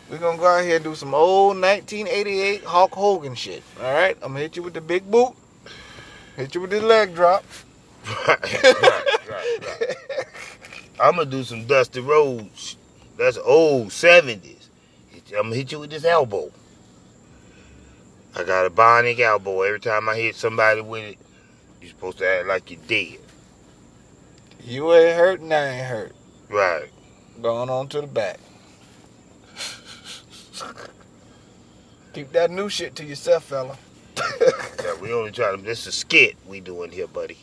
We're 0.09 0.19
gonna 0.19 0.39
go 0.39 0.47
out 0.47 0.63
here 0.63 0.77
and 0.77 0.85
do 0.85 0.95
some 0.95 1.13
old 1.13 1.61
1988 1.61 2.63
Hulk 2.63 2.93
Hogan 2.93 3.35
shit. 3.35 3.65
All 3.83 3.93
right? 3.93 4.17
I'm 4.23 4.33
gonna 4.33 4.41
hit 4.41 4.55
you 4.55 4.63
with 4.63 4.75
the 4.75 4.81
big 4.81 5.11
boot. 5.11 5.35
Hit 6.37 6.55
you 6.55 6.61
with 6.61 6.71
the 6.71 6.81
leg 6.81 7.15
drop. 7.15 7.45
Right, 8.27 8.39
right, 9.29 9.59
right. 9.81 9.97
I'm 11.01 11.17
gonna 11.17 11.31
do 11.31 11.43
some 11.43 11.67
Dusty 11.67 12.01
Rhodes. 12.01 12.77
That's 13.17 13.39
old 13.39 13.89
70s. 13.89 14.69
I'm 15.37 15.45
gonna 15.45 15.57
hit 15.57 15.73
you 15.73 15.81
with 15.81 15.91
this 15.91 16.05
elbow. 16.05 16.51
I 18.37 18.45
got 18.45 18.67
a 18.67 18.71
bionic 18.71 19.19
elbow. 19.19 19.63
Every 19.63 19.81
time 19.81 20.09
I 20.09 20.17
hit 20.17 20.37
somebody 20.37 20.81
with 20.81 21.05
it, 21.05 21.19
you're 21.81 21.89
supposed 21.91 22.19
to 22.19 22.27
act 22.29 22.47
like 22.47 22.71
you're 22.71 22.81
dead. 22.87 23.19
You 24.63 24.93
ain't 24.93 25.17
hurt 25.17 25.41
and 25.41 25.53
I 25.53 25.69
ain't 25.69 25.87
hurt. 25.87 26.13
Right. 26.49 26.91
Going 27.41 27.71
on 27.71 27.89
to 27.89 28.01
the 28.03 28.07
back. 28.07 28.39
Keep 32.13 32.33
that 32.33 32.51
new 32.51 32.69
shit 32.69 32.95
to 32.97 33.05
yourself, 33.05 33.45
fella. 33.45 33.77
Yeah, 34.83 34.95
we 35.01 35.13
only 35.13 35.31
try 35.31 35.55
to. 35.55 35.61
This 35.63 35.81
is 35.83 35.87
a 35.89 35.93
skit 35.93 36.37
we 36.49 36.61
doing 36.61 36.91
here, 36.91 37.07
buddy. 37.07 37.37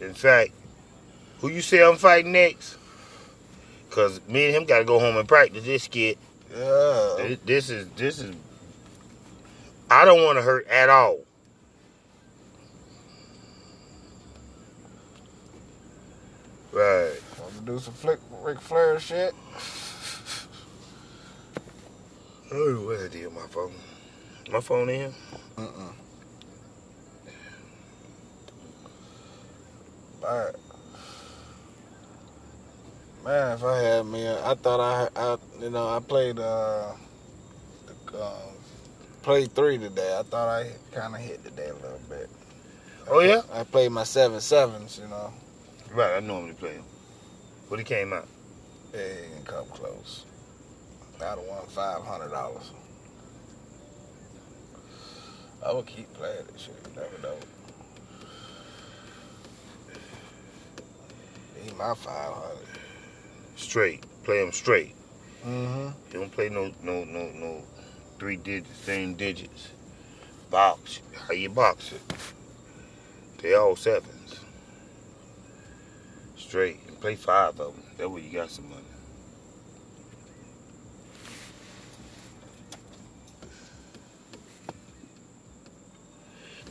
In 0.00 0.12
fact, 0.12 0.50
who 1.38 1.48
you 1.48 1.62
say 1.62 1.82
I'm 1.82 1.96
fighting 1.96 2.32
next? 2.32 2.76
Cause 3.90 4.20
me 4.26 4.46
and 4.46 4.56
him 4.56 4.64
gotta 4.64 4.84
go 4.84 4.98
home 4.98 5.16
and 5.16 5.28
practice 5.28 5.64
this 5.64 5.84
skit. 5.84 6.18
Yeah. 6.52 7.14
This- 7.18 7.38
This 7.44 7.70
is 7.70 7.88
this 7.96 8.18
is. 8.18 8.34
I 9.90 10.04
don't 10.04 10.22
want 10.24 10.36
to 10.38 10.42
hurt 10.42 10.66
at 10.68 10.88
all. 10.90 11.20
Right. 16.72 17.12
Want 17.40 17.54
to 17.54 17.60
do 17.62 17.78
some 17.80 17.94
flick 17.94 18.20
Ric 18.42 18.60
Flair 18.60 19.00
shit? 19.00 19.34
oh, 22.52 22.74
what 22.86 23.00
I 23.00 23.08
did 23.08 23.32
my 23.32 23.46
phone. 23.48 23.72
My 24.52 24.60
phone 24.60 24.88
in? 24.88 25.12
Mm-mm. 25.56 25.92
Alright. 30.22 30.54
Man, 33.24 33.52
if 33.52 33.64
I 33.64 33.78
had 33.78 34.06
me, 34.06 34.28
I 34.28 34.54
thought 34.54 34.80
I, 34.80 35.08
I 35.20 35.36
you 35.60 35.70
know, 35.70 35.88
I 35.88 35.98
played, 35.98 36.38
uh, 36.38 36.92
the, 37.86 38.24
um, 38.24 38.32
played 39.22 39.52
three 39.52 39.76
today. 39.76 40.16
I 40.18 40.22
thought 40.22 40.48
I 40.48 40.70
kind 40.92 41.14
of 41.14 41.20
hit 41.20 41.44
today 41.44 41.68
a 41.68 41.74
little 41.74 42.00
bit. 42.08 42.30
Oh 43.08 43.20
yeah. 43.20 43.42
I 43.52 43.64
played 43.64 43.90
my 43.90 44.04
seven 44.04 44.40
sevens, 44.40 44.98
you 45.02 45.08
know. 45.08 45.32
Right. 45.92 46.16
I 46.16 46.20
normally 46.20 46.54
play 46.54 46.72
him. 46.74 46.84
But 47.68 47.78
he 47.78 47.84
came 47.84 48.12
out? 48.12 48.28
It 48.92 48.96
didn't 48.96 49.46
come 49.46 49.66
close. 49.66 50.24
I'd 51.16 51.24
have 51.24 51.38
won 51.38 51.66
five 51.68 52.02
hundred 52.02 52.30
dollars. 52.30 52.70
I 55.64 55.72
would 55.72 55.86
keep 55.86 56.12
playing 56.14 56.46
this 56.52 56.62
shit. 56.62 56.74
You 56.88 57.00
never 57.00 57.22
know. 57.22 57.36
Need 61.62 61.76
my 61.76 61.94
five 61.94 62.32
hundred. 62.32 62.66
Straight. 63.56 64.04
Play 64.24 64.42
him 64.42 64.52
straight. 64.52 64.94
Mm-hmm. 65.46 65.88
Don't 66.12 66.32
play 66.32 66.48
no 66.48 66.72
no 66.82 67.04
no 67.04 67.30
no 67.34 67.62
three 68.18 68.36
digits, 68.36 68.78
same 68.78 69.14
digits. 69.14 69.68
Box. 70.50 71.00
How 71.14 71.34
you 71.34 71.50
box 71.50 71.92
it? 71.92 72.02
They 73.42 73.54
all 73.54 73.76
sevens. 73.76 74.19
Straight. 76.50 76.80
And 76.88 77.00
play 77.00 77.14
five 77.14 77.60
of 77.60 77.76
them. 77.76 77.84
That 77.96 78.10
way 78.10 78.22
you 78.22 78.32
got 78.32 78.50
some 78.50 78.68
money. 78.68 78.82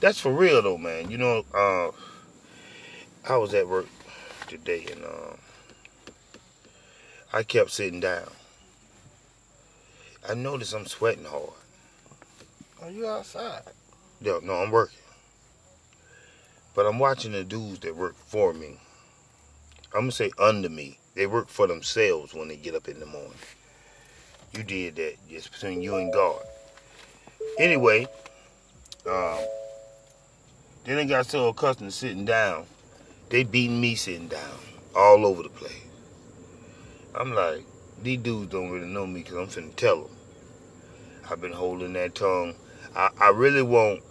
That's 0.01 0.19
for 0.19 0.34
real 0.34 0.61
though, 0.61 0.77
man. 0.77 1.09
You 1.09 1.17
know, 1.17 1.45
uh, 1.55 1.91
I 3.25 3.38
was 3.38 3.53
at 3.53 3.69
work 3.69 3.88
today 4.49 4.86
and 4.91 5.05
um, 5.05 5.38
I 7.32 7.43
kept 7.43 7.71
sitting 7.71 8.01
down. 8.01 8.30
I 10.27 10.34
noticed 10.34 10.73
I'm 10.73 10.88
sweating 10.88 11.23
hard. 11.23 11.51
Are 12.82 12.91
you 12.91 13.07
outside? 13.07 13.61
Yo, 14.19 14.41
no, 14.43 14.55
I'm 14.55 14.71
working. 14.71 14.99
But 16.75 16.86
I'm 16.86 16.99
watching 16.99 17.32
the 17.32 17.45
dudes 17.45 17.80
that 17.80 17.95
work 17.95 18.15
for 18.17 18.53
me. 18.53 18.77
I'm 19.94 20.02
gonna 20.02 20.12
say 20.12 20.32
under 20.38 20.70
me. 20.70 21.00
They 21.16 21.26
work 21.26 21.50
for 21.50 21.68
themselves 21.68 22.34
when 22.34 22.48
they 22.48 22.56
get 22.56 22.76
up 22.76 22.88
in 22.88 23.00
the 23.00 23.06
morning. 23.06 23.34
You 24.56 24.64
did 24.64 24.96
that. 24.98 25.16
It's 25.30 25.48
between 25.48 25.82
you 25.82 25.96
and 25.96 26.14
God. 26.14 26.42
Anyway, 27.58 28.08
um, 29.08 29.40
then 30.86 30.96
they 30.96 31.06
got 31.06 31.26
so 31.26 31.48
accustomed 31.48 31.92
to 31.92 31.96
sitting 31.96 32.26
down, 32.26 32.66
they 33.30 33.44
beating 33.44 33.82
me 33.82 33.96
sitting 33.96 34.28
down 34.28 34.60
all 34.96 35.26
over 35.26 35.44
the 35.44 35.50
place. 35.50 35.74
I'm 37.16 37.34
like, 37.34 37.66
these 38.02 38.20
dudes 38.20 38.52
don't 38.52 38.70
really 38.70 38.88
know 38.88 39.08
me 39.08 39.24
because 39.24 39.58
I'm 39.58 39.64
finna 39.64 39.76
tell 39.76 40.04
them. 40.04 40.16
I've 41.30 41.42
been 41.42 41.52
holding 41.52 41.94
that 41.94 42.16
tongue. 42.16 42.56
I, 42.96 43.10
I 43.20 43.30
really 43.30 43.62
want 43.62 44.02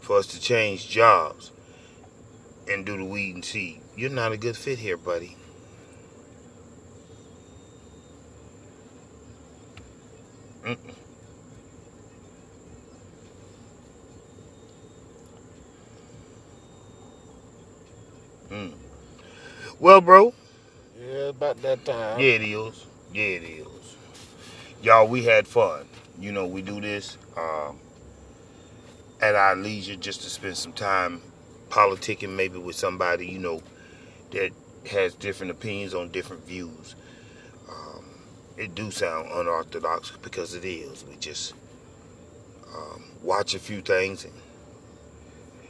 for 0.00 0.18
us 0.18 0.26
to 0.28 0.40
change 0.40 0.88
jobs 0.88 1.50
and 2.68 2.84
do 2.84 2.96
the 2.96 3.04
weed 3.04 3.34
and 3.34 3.44
seed. 3.44 3.80
You're 3.96 4.10
not 4.10 4.32
a 4.32 4.36
good 4.36 4.56
fit 4.56 4.78
here, 4.78 4.96
buddy. 4.96 5.36
Mm-mm. 10.64 10.94
Mm. 18.50 18.72
Well, 19.80 20.00
bro, 20.00 20.32
Yeah, 20.98 21.28
about 21.28 21.60
that 21.62 21.84
time. 21.84 22.20
yeah, 22.20 22.26
it 22.34 22.42
is. 22.42 22.86
Yeah, 23.12 23.24
it 23.24 23.42
is. 23.42 23.96
Y'all, 24.82 25.06
we 25.08 25.24
had 25.24 25.46
fun. 25.46 25.86
You 26.18 26.32
know, 26.32 26.46
we 26.46 26.62
do 26.62 26.80
this 26.80 27.18
um, 27.36 27.78
at 29.20 29.34
our 29.34 29.56
leisure 29.56 29.96
just 29.96 30.22
to 30.22 30.30
spend 30.30 30.56
some 30.56 30.72
time 30.72 31.22
politicking 31.68 32.36
maybe 32.36 32.58
with 32.58 32.76
somebody, 32.76 33.26
you 33.26 33.38
know, 33.38 33.62
that 34.32 34.50
has 34.90 35.14
different 35.14 35.50
opinions 35.50 35.94
on 35.94 36.10
different 36.10 36.44
views. 36.46 36.94
Um, 37.68 38.04
it 38.56 38.74
do 38.74 38.90
sound 38.90 39.28
unorthodox 39.32 40.12
because 40.22 40.54
it 40.54 40.64
is. 40.64 41.04
We 41.04 41.16
just 41.16 41.54
um, 42.74 43.04
watch 43.22 43.54
a 43.54 43.58
few 43.58 43.80
things 43.80 44.24
and 44.24 44.34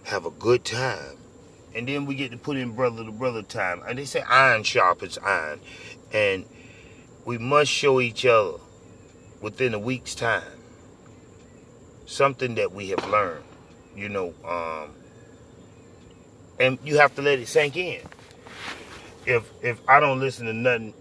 have 0.04 0.26
a 0.26 0.30
good 0.30 0.64
time. 0.64 1.16
And 1.74 1.86
then 1.86 2.06
we 2.06 2.14
get 2.14 2.30
to 2.30 2.38
put 2.38 2.56
in 2.56 2.72
brother 2.72 3.04
to 3.04 3.12
brother 3.12 3.42
time. 3.42 3.82
And 3.86 3.98
they 3.98 4.04
say 4.04 4.22
iron 4.22 4.62
sharpens 4.62 5.18
iron. 5.18 5.60
And 6.12 6.46
we 7.24 7.38
must 7.38 7.70
show 7.70 8.00
each 8.00 8.24
other 8.24 8.58
within 9.42 9.74
a 9.74 9.78
week's 9.78 10.14
time 10.14 10.56
something 12.06 12.54
that 12.54 12.72
we 12.72 12.90
have 12.90 13.04
learned, 13.10 13.44
you 13.94 14.08
know, 14.08 14.32
um, 14.44 14.94
and 16.58 16.78
you 16.84 16.98
have 16.98 17.14
to 17.16 17.22
let 17.22 17.38
it 17.38 17.48
sink 17.48 17.76
in. 17.76 18.00
If 19.26 19.50
if 19.62 19.80
I 19.88 20.00
don't 20.00 20.20
listen 20.20 20.46
to 20.46 20.52
nothing 20.52 20.94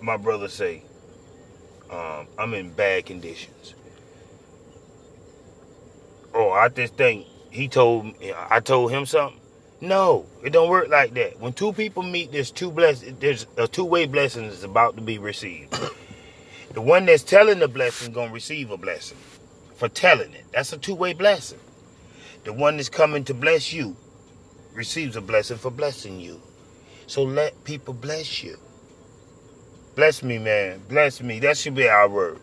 my 0.00 0.16
brother 0.16 0.48
say, 0.48 0.82
um, 1.90 2.26
I'm 2.38 2.54
in 2.54 2.72
bad 2.72 3.06
conditions. 3.06 3.74
Oh, 6.34 6.50
I 6.50 6.68
just 6.68 6.94
think 6.94 7.26
he 7.50 7.68
told 7.68 8.06
me, 8.06 8.32
I 8.50 8.60
told 8.60 8.90
him 8.90 9.06
something. 9.06 9.38
No, 9.80 10.26
it 10.44 10.50
don't 10.50 10.70
work 10.70 10.88
like 10.88 11.14
that. 11.14 11.40
When 11.40 11.52
two 11.52 11.72
people 11.72 12.02
meet, 12.02 12.32
there's 12.32 12.50
two 12.50 12.70
bless, 12.70 13.04
there's 13.18 13.46
a 13.56 13.66
two-way 13.66 14.06
blessing 14.06 14.44
is 14.44 14.64
about 14.64 14.96
to 14.96 15.02
be 15.02 15.18
received. 15.18 15.74
the 16.72 16.80
one 16.80 17.06
that's 17.06 17.24
telling 17.24 17.58
the 17.58 17.68
blessing 17.68 18.12
gonna 18.12 18.32
receive 18.32 18.70
a 18.70 18.76
blessing 18.76 19.18
for 19.74 19.88
telling 19.88 20.32
it. 20.32 20.44
That's 20.52 20.72
a 20.72 20.78
two-way 20.78 21.14
blessing. 21.14 21.58
The 22.44 22.52
one 22.52 22.76
that's 22.76 22.88
coming 22.88 23.24
to 23.24 23.34
bless 23.34 23.72
you 23.72 23.96
receives 24.74 25.16
a 25.16 25.20
blessing 25.20 25.58
for 25.58 25.70
blessing 25.70 26.20
you. 26.20 26.40
So 27.06 27.22
let 27.22 27.64
people 27.64 27.94
bless 27.94 28.42
you. 28.42 28.58
Bless 29.94 30.22
me, 30.22 30.38
man. 30.38 30.80
Bless 30.88 31.20
me. 31.20 31.38
That 31.40 31.58
should 31.58 31.74
be 31.74 31.88
our 31.88 32.08
word. 32.08 32.40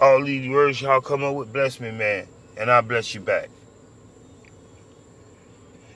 All 0.00 0.22
these 0.22 0.48
words 0.50 0.82
y'all 0.82 1.00
come 1.00 1.24
up 1.24 1.34
with, 1.34 1.52
bless 1.52 1.80
me, 1.80 1.90
man. 1.90 2.26
And 2.58 2.70
I'll 2.70 2.82
bless 2.82 3.14
you 3.14 3.20
back. 3.20 3.48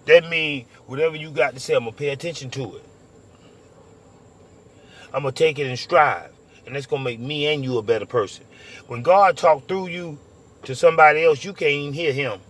That 0.07 0.29
means 0.31 0.67
whatever 0.87 1.17
you 1.17 1.31
got 1.31 1.53
to 1.55 1.61
say, 1.61 1.75
I'm 1.75 1.81
going 1.81 1.93
to 1.93 1.99
pay 1.99 2.09
attention 2.09 2.51
to 2.51 2.77
it. 2.77 2.85
I'm 5.13 5.23
going 5.23 5.35
to 5.35 5.45
take 5.45 5.59
it 5.59 5.67
and 5.67 5.79
strive. 5.79 6.31
And 6.67 6.75
that's 6.75 6.87
going 6.87 7.01
to 7.01 7.05
make 7.05 7.21
me 7.21 7.47
and 7.47 7.63
you 7.63 7.79
a 7.79 7.83
better 7.83 8.07
person. 8.07 8.45
When 8.87 9.03
God 9.03 9.37
talk 9.37 9.69
through 9.69 9.89
you 9.89 10.19
to 10.65 10.75
somebody 10.75 11.25
else, 11.25 11.45
you 11.45 11.53
can't 11.53 11.71
even 11.73 11.93
hear 11.93 12.13
him. 12.13 12.41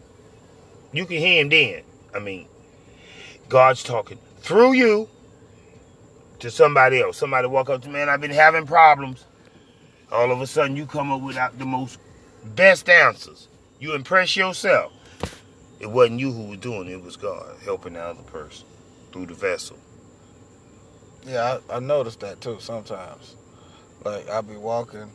You 0.92 1.06
can 1.06 1.18
hear 1.18 1.42
him 1.42 1.48
then. 1.48 1.82
I 2.14 2.18
mean, 2.18 2.46
God's 3.48 3.82
talking 3.82 4.18
through 4.40 4.72
you 4.72 5.08
to 6.40 6.50
somebody 6.50 7.00
else. 7.00 7.16
Somebody 7.18 7.48
walk 7.48 7.70
up 7.70 7.82
to 7.82 7.88
me, 7.88 7.94
man, 7.94 8.08
I've 8.08 8.20
been 8.20 8.30
having 8.30 8.66
problems. 8.66 9.24
All 10.10 10.32
of 10.32 10.40
a 10.40 10.46
sudden, 10.46 10.76
you 10.76 10.86
come 10.86 11.12
up 11.12 11.20
with 11.20 11.36
the 11.58 11.66
most 11.66 11.98
best 12.44 12.88
answers. 12.88 13.48
You 13.78 13.94
impress 13.94 14.36
yourself. 14.36 14.92
It 15.80 15.90
wasn't 15.90 16.20
you 16.20 16.32
who 16.32 16.44
was 16.44 16.58
doing 16.58 16.88
it, 16.88 16.94
it 16.94 17.02
was 17.02 17.16
God 17.16 17.56
helping 17.64 17.92
the 17.92 18.00
other 18.00 18.22
person 18.22 18.66
through 19.12 19.26
the 19.26 19.34
vessel. 19.34 19.76
Yeah, 21.24 21.58
I, 21.70 21.76
I 21.76 21.80
noticed 21.80 22.20
that 22.20 22.40
too 22.40 22.58
sometimes. 22.60 23.36
Like 24.04 24.28
I'll 24.28 24.42
be 24.42 24.56
walking, 24.56 25.10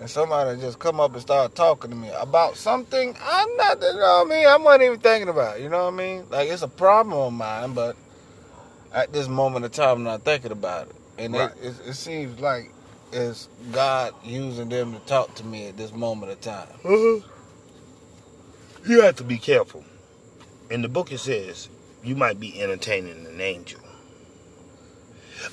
and 0.00 0.08
somebody 0.08 0.60
just 0.60 0.78
come 0.78 1.00
up 1.00 1.12
and 1.12 1.20
start 1.22 1.54
talking 1.54 1.90
to 1.90 1.96
me 1.96 2.10
about 2.18 2.56
something 2.56 3.16
I'm 3.20 3.56
not, 3.56 3.80
you 3.80 3.92
know 3.94 4.24
what 4.24 4.26
I 4.26 4.30
mean? 4.30 4.46
I 4.46 4.56
wasn't 4.56 4.82
even 4.84 5.00
thinking 5.00 5.28
about. 5.28 5.60
You 5.60 5.68
know 5.68 5.84
what 5.84 5.94
I 5.94 5.96
mean? 5.96 6.26
Like 6.30 6.48
it's 6.48 6.62
a 6.62 6.68
problem 6.68 7.18
of 7.18 7.32
mine, 7.32 7.72
but 7.74 7.96
at 8.92 9.12
this 9.12 9.28
moment 9.28 9.64
of 9.64 9.72
time, 9.72 9.98
I'm 9.98 10.04
not 10.04 10.24
thinking 10.24 10.52
about 10.52 10.88
it, 10.88 10.96
and 11.18 11.34
Right. 11.34 11.50
it, 11.60 11.66
it, 11.66 11.88
it 11.88 11.94
seems 11.94 12.40
like 12.40 12.72
it's 13.12 13.48
God 13.72 14.14
using 14.24 14.68
them 14.68 14.92
to 14.94 14.98
talk 15.00 15.34
to 15.36 15.44
me 15.44 15.66
at 15.68 15.76
this 15.76 15.92
moment 15.92 16.32
of 16.32 16.40
time. 16.40 16.68
Uh-huh. 16.84 17.20
You 18.86 19.02
have 19.02 19.16
to 19.16 19.24
be 19.24 19.38
careful. 19.38 19.84
In 20.70 20.82
the 20.82 20.88
book, 20.88 21.12
it 21.12 21.18
says 21.18 21.68
you 22.02 22.14
might 22.14 22.38
be 22.38 22.60
entertaining 22.60 23.26
an 23.26 23.40
angel. 23.40 23.80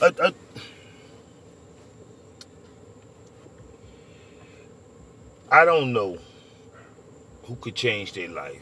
Uh, 0.01 0.11
uh, 0.21 0.31
I 5.55 5.63
don't 5.63 5.93
know 5.93 6.17
who 7.43 7.55
could 7.55 7.75
change 7.75 8.11
their 8.11 8.27
life 8.27 8.61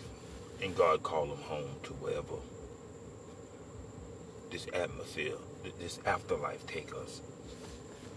and 0.62 0.76
God 0.76 1.02
call 1.02 1.26
them 1.26 1.39
home 1.39 1.72
to 1.86 1.94
wherever 1.94 2.36
this 4.52 4.68
atmosphere, 4.72 5.34
this 5.80 6.00
afterlife 6.06 6.68
take 6.68 6.94
us. 6.94 7.22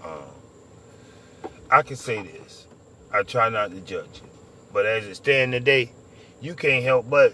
Um, 0.04 1.50
I 1.70 1.80
can 1.80 1.96
say 1.96 2.20
this. 2.20 2.66
I 3.10 3.22
try 3.22 3.48
not 3.48 3.70
to 3.70 3.80
judge 3.80 4.18
it. 4.18 4.30
But 4.74 4.84
as 4.84 5.06
it 5.06 5.14
stands 5.14 5.56
today, 5.56 5.90
you 6.42 6.54
can't 6.54 6.84
help 6.84 7.08
but 7.08 7.32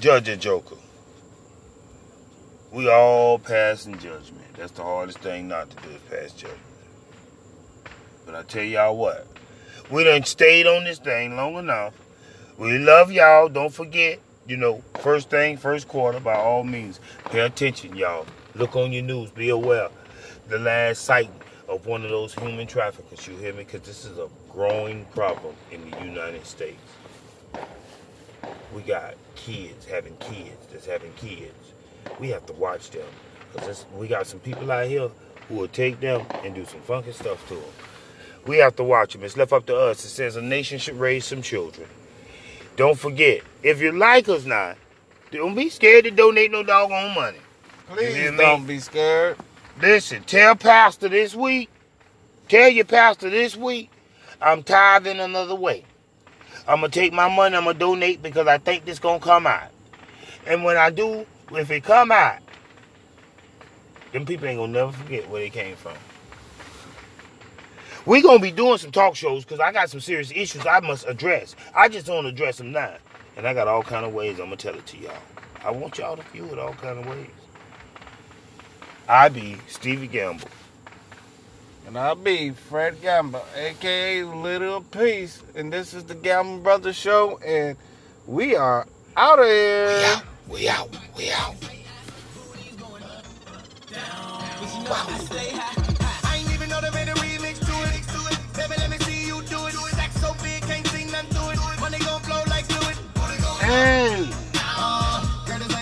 judge 0.00 0.28
a 0.28 0.36
joker. 0.36 0.76
We 2.70 2.90
all 2.90 3.38
pass 3.38 3.86
in 3.86 3.94
judgment. 3.98 4.52
That's 4.58 4.72
the 4.72 4.82
hardest 4.82 5.20
thing 5.20 5.48
not 5.48 5.70
to 5.70 5.76
do 5.76 5.94
is 5.94 6.02
pass 6.10 6.32
judgment. 6.32 6.60
But 8.26 8.34
I 8.34 8.42
tell 8.42 8.64
y'all 8.64 8.98
what, 8.98 9.33
we 9.90 10.04
done 10.04 10.24
stayed 10.24 10.66
on 10.66 10.84
this 10.84 10.98
thing 10.98 11.36
long 11.36 11.56
enough. 11.56 11.94
We 12.58 12.78
love 12.78 13.12
y'all. 13.12 13.48
Don't 13.48 13.72
forget, 13.72 14.18
you 14.46 14.56
know, 14.56 14.82
first 15.00 15.30
thing, 15.30 15.56
first 15.56 15.88
quarter, 15.88 16.20
by 16.20 16.34
all 16.34 16.64
means, 16.64 17.00
pay 17.26 17.40
attention, 17.40 17.96
y'all. 17.96 18.26
Look 18.54 18.76
on 18.76 18.92
your 18.92 19.02
news. 19.02 19.30
Be 19.30 19.50
aware. 19.50 19.88
The 20.48 20.58
last 20.58 21.02
sighting 21.02 21.34
of 21.68 21.86
one 21.86 22.04
of 22.04 22.10
those 22.10 22.34
human 22.34 22.66
traffickers. 22.66 23.26
You 23.26 23.36
hear 23.36 23.52
me? 23.52 23.64
Because 23.64 23.80
this 23.82 24.04
is 24.04 24.18
a 24.18 24.28
growing 24.50 25.04
problem 25.06 25.54
in 25.70 25.90
the 25.90 26.04
United 26.04 26.46
States. 26.46 26.80
We 28.74 28.82
got 28.82 29.14
kids 29.34 29.84
having 29.86 30.16
kids 30.16 30.66
that's 30.72 30.86
having 30.86 31.12
kids. 31.14 31.72
We 32.18 32.28
have 32.30 32.46
to 32.46 32.52
watch 32.54 32.90
them 32.90 33.06
because 33.52 33.86
we 33.96 34.08
got 34.08 34.26
some 34.26 34.40
people 34.40 34.70
out 34.70 34.86
here 34.86 35.10
who 35.48 35.54
will 35.54 35.68
take 35.68 36.00
them 36.00 36.26
and 36.42 36.54
do 36.54 36.64
some 36.64 36.80
funky 36.80 37.12
stuff 37.12 37.46
to 37.48 37.54
them. 37.54 37.64
We 38.46 38.58
have 38.58 38.76
to 38.76 38.84
watch 38.84 39.14
them. 39.14 39.24
It's 39.24 39.36
left 39.36 39.52
up 39.52 39.66
to 39.66 39.76
us. 39.76 40.04
It 40.04 40.08
says 40.08 40.36
a 40.36 40.42
nation 40.42 40.78
should 40.78 40.98
raise 40.98 41.24
some 41.24 41.42
children. 41.42 41.88
Don't 42.76 42.98
forget, 42.98 43.42
if 43.62 43.80
you 43.80 43.92
like 43.92 44.28
us 44.28 44.44
not, 44.44 44.76
don't 45.30 45.54
be 45.54 45.68
scared 45.68 46.04
to 46.04 46.10
donate 46.10 46.50
no 46.50 46.62
doggone 46.62 47.14
money. 47.14 47.38
Please 47.88 48.14
hear 48.14 48.32
me? 48.32 48.38
don't 48.38 48.66
be 48.66 48.78
scared. 48.80 49.36
Listen, 49.80 50.22
tell 50.24 50.56
pastor 50.56 51.08
this 51.08 51.34
week, 51.34 51.70
tell 52.48 52.68
your 52.68 52.84
pastor 52.84 53.30
this 53.30 53.56
week, 53.56 53.90
I'm 54.40 54.62
tithing 54.62 55.20
another 55.20 55.54
way. 55.54 55.84
I'm 56.66 56.76
gonna 56.80 56.88
take 56.88 57.12
my 57.12 57.28
money, 57.28 57.56
I'm 57.56 57.64
gonna 57.64 57.78
donate 57.78 58.22
because 58.22 58.46
I 58.46 58.58
think 58.58 58.84
this 58.84 58.98
gonna 58.98 59.20
come 59.20 59.46
out. 59.46 59.70
And 60.46 60.64
when 60.64 60.76
I 60.76 60.90
do, 60.90 61.26
if 61.52 61.70
it 61.70 61.84
come 61.84 62.10
out, 62.12 62.38
them 64.12 64.26
people 64.26 64.46
ain't 64.48 64.58
gonna 64.58 64.72
never 64.72 64.92
forget 64.92 65.28
where 65.28 65.40
they 65.40 65.50
came 65.50 65.76
from. 65.76 65.94
We 68.06 68.20
gonna 68.20 68.38
be 68.38 68.50
doing 68.50 68.76
some 68.78 68.90
talk 68.90 69.16
shows 69.16 69.44
because 69.44 69.60
I 69.60 69.72
got 69.72 69.88
some 69.88 70.00
serious 70.00 70.30
issues 70.34 70.66
I 70.66 70.80
must 70.80 71.06
address. 71.08 71.56
I 71.74 71.88
just 71.88 72.06
don't 72.06 72.26
address 72.26 72.58
them 72.58 72.70
now, 72.72 72.94
and 73.36 73.46
I 73.46 73.54
got 73.54 73.66
all 73.66 73.82
kind 73.82 74.04
of 74.04 74.12
ways 74.12 74.38
I'm 74.38 74.46
gonna 74.46 74.56
tell 74.56 74.74
it 74.74 74.86
to 74.86 74.98
y'all. 74.98 75.12
I 75.64 75.70
want 75.70 75.96
y'all 75.96 76.16
to 76.16 76.22
view 76.24 76.44
it 76.46 76.58
all 76.58 76.74
kind 76.74 76.98
of 76.98 77.06
ways. 77.06 77.30
I 79.08 79.30
be 79.30 79.56
Stevie 79.68 80.06
Gamble. 80.06 80.48
And 81.86 81.98
I'll 81.98 82.14
be 82.14 82.50
Fred 82.50 83.00
Gamble, 83.00 83.44
aka 83.54 84.24
Little 84.24 84.82
Peace. 84.82 85.42
And 85.54 85.72
this 85.72 85.94
is 85.94 86.04
the 86.04 86.14
Gamble 86.14 86.58
Brothers 86.58 86.96
Show, 86.96 87.38
and 87.44 87.76
we 88.26 88.54
are 88.56 88.86
out 89.16 89.38
of 89.38 89.46
here. 89.46 90.22
We 90.48 90.68
out. 90.68 90.88
We 91.16 91.30
out. 91.30 91.56
We 91.56 91.70
out. 91.70 91.74
I 96.86 97.03
Hey! 103.64 104.43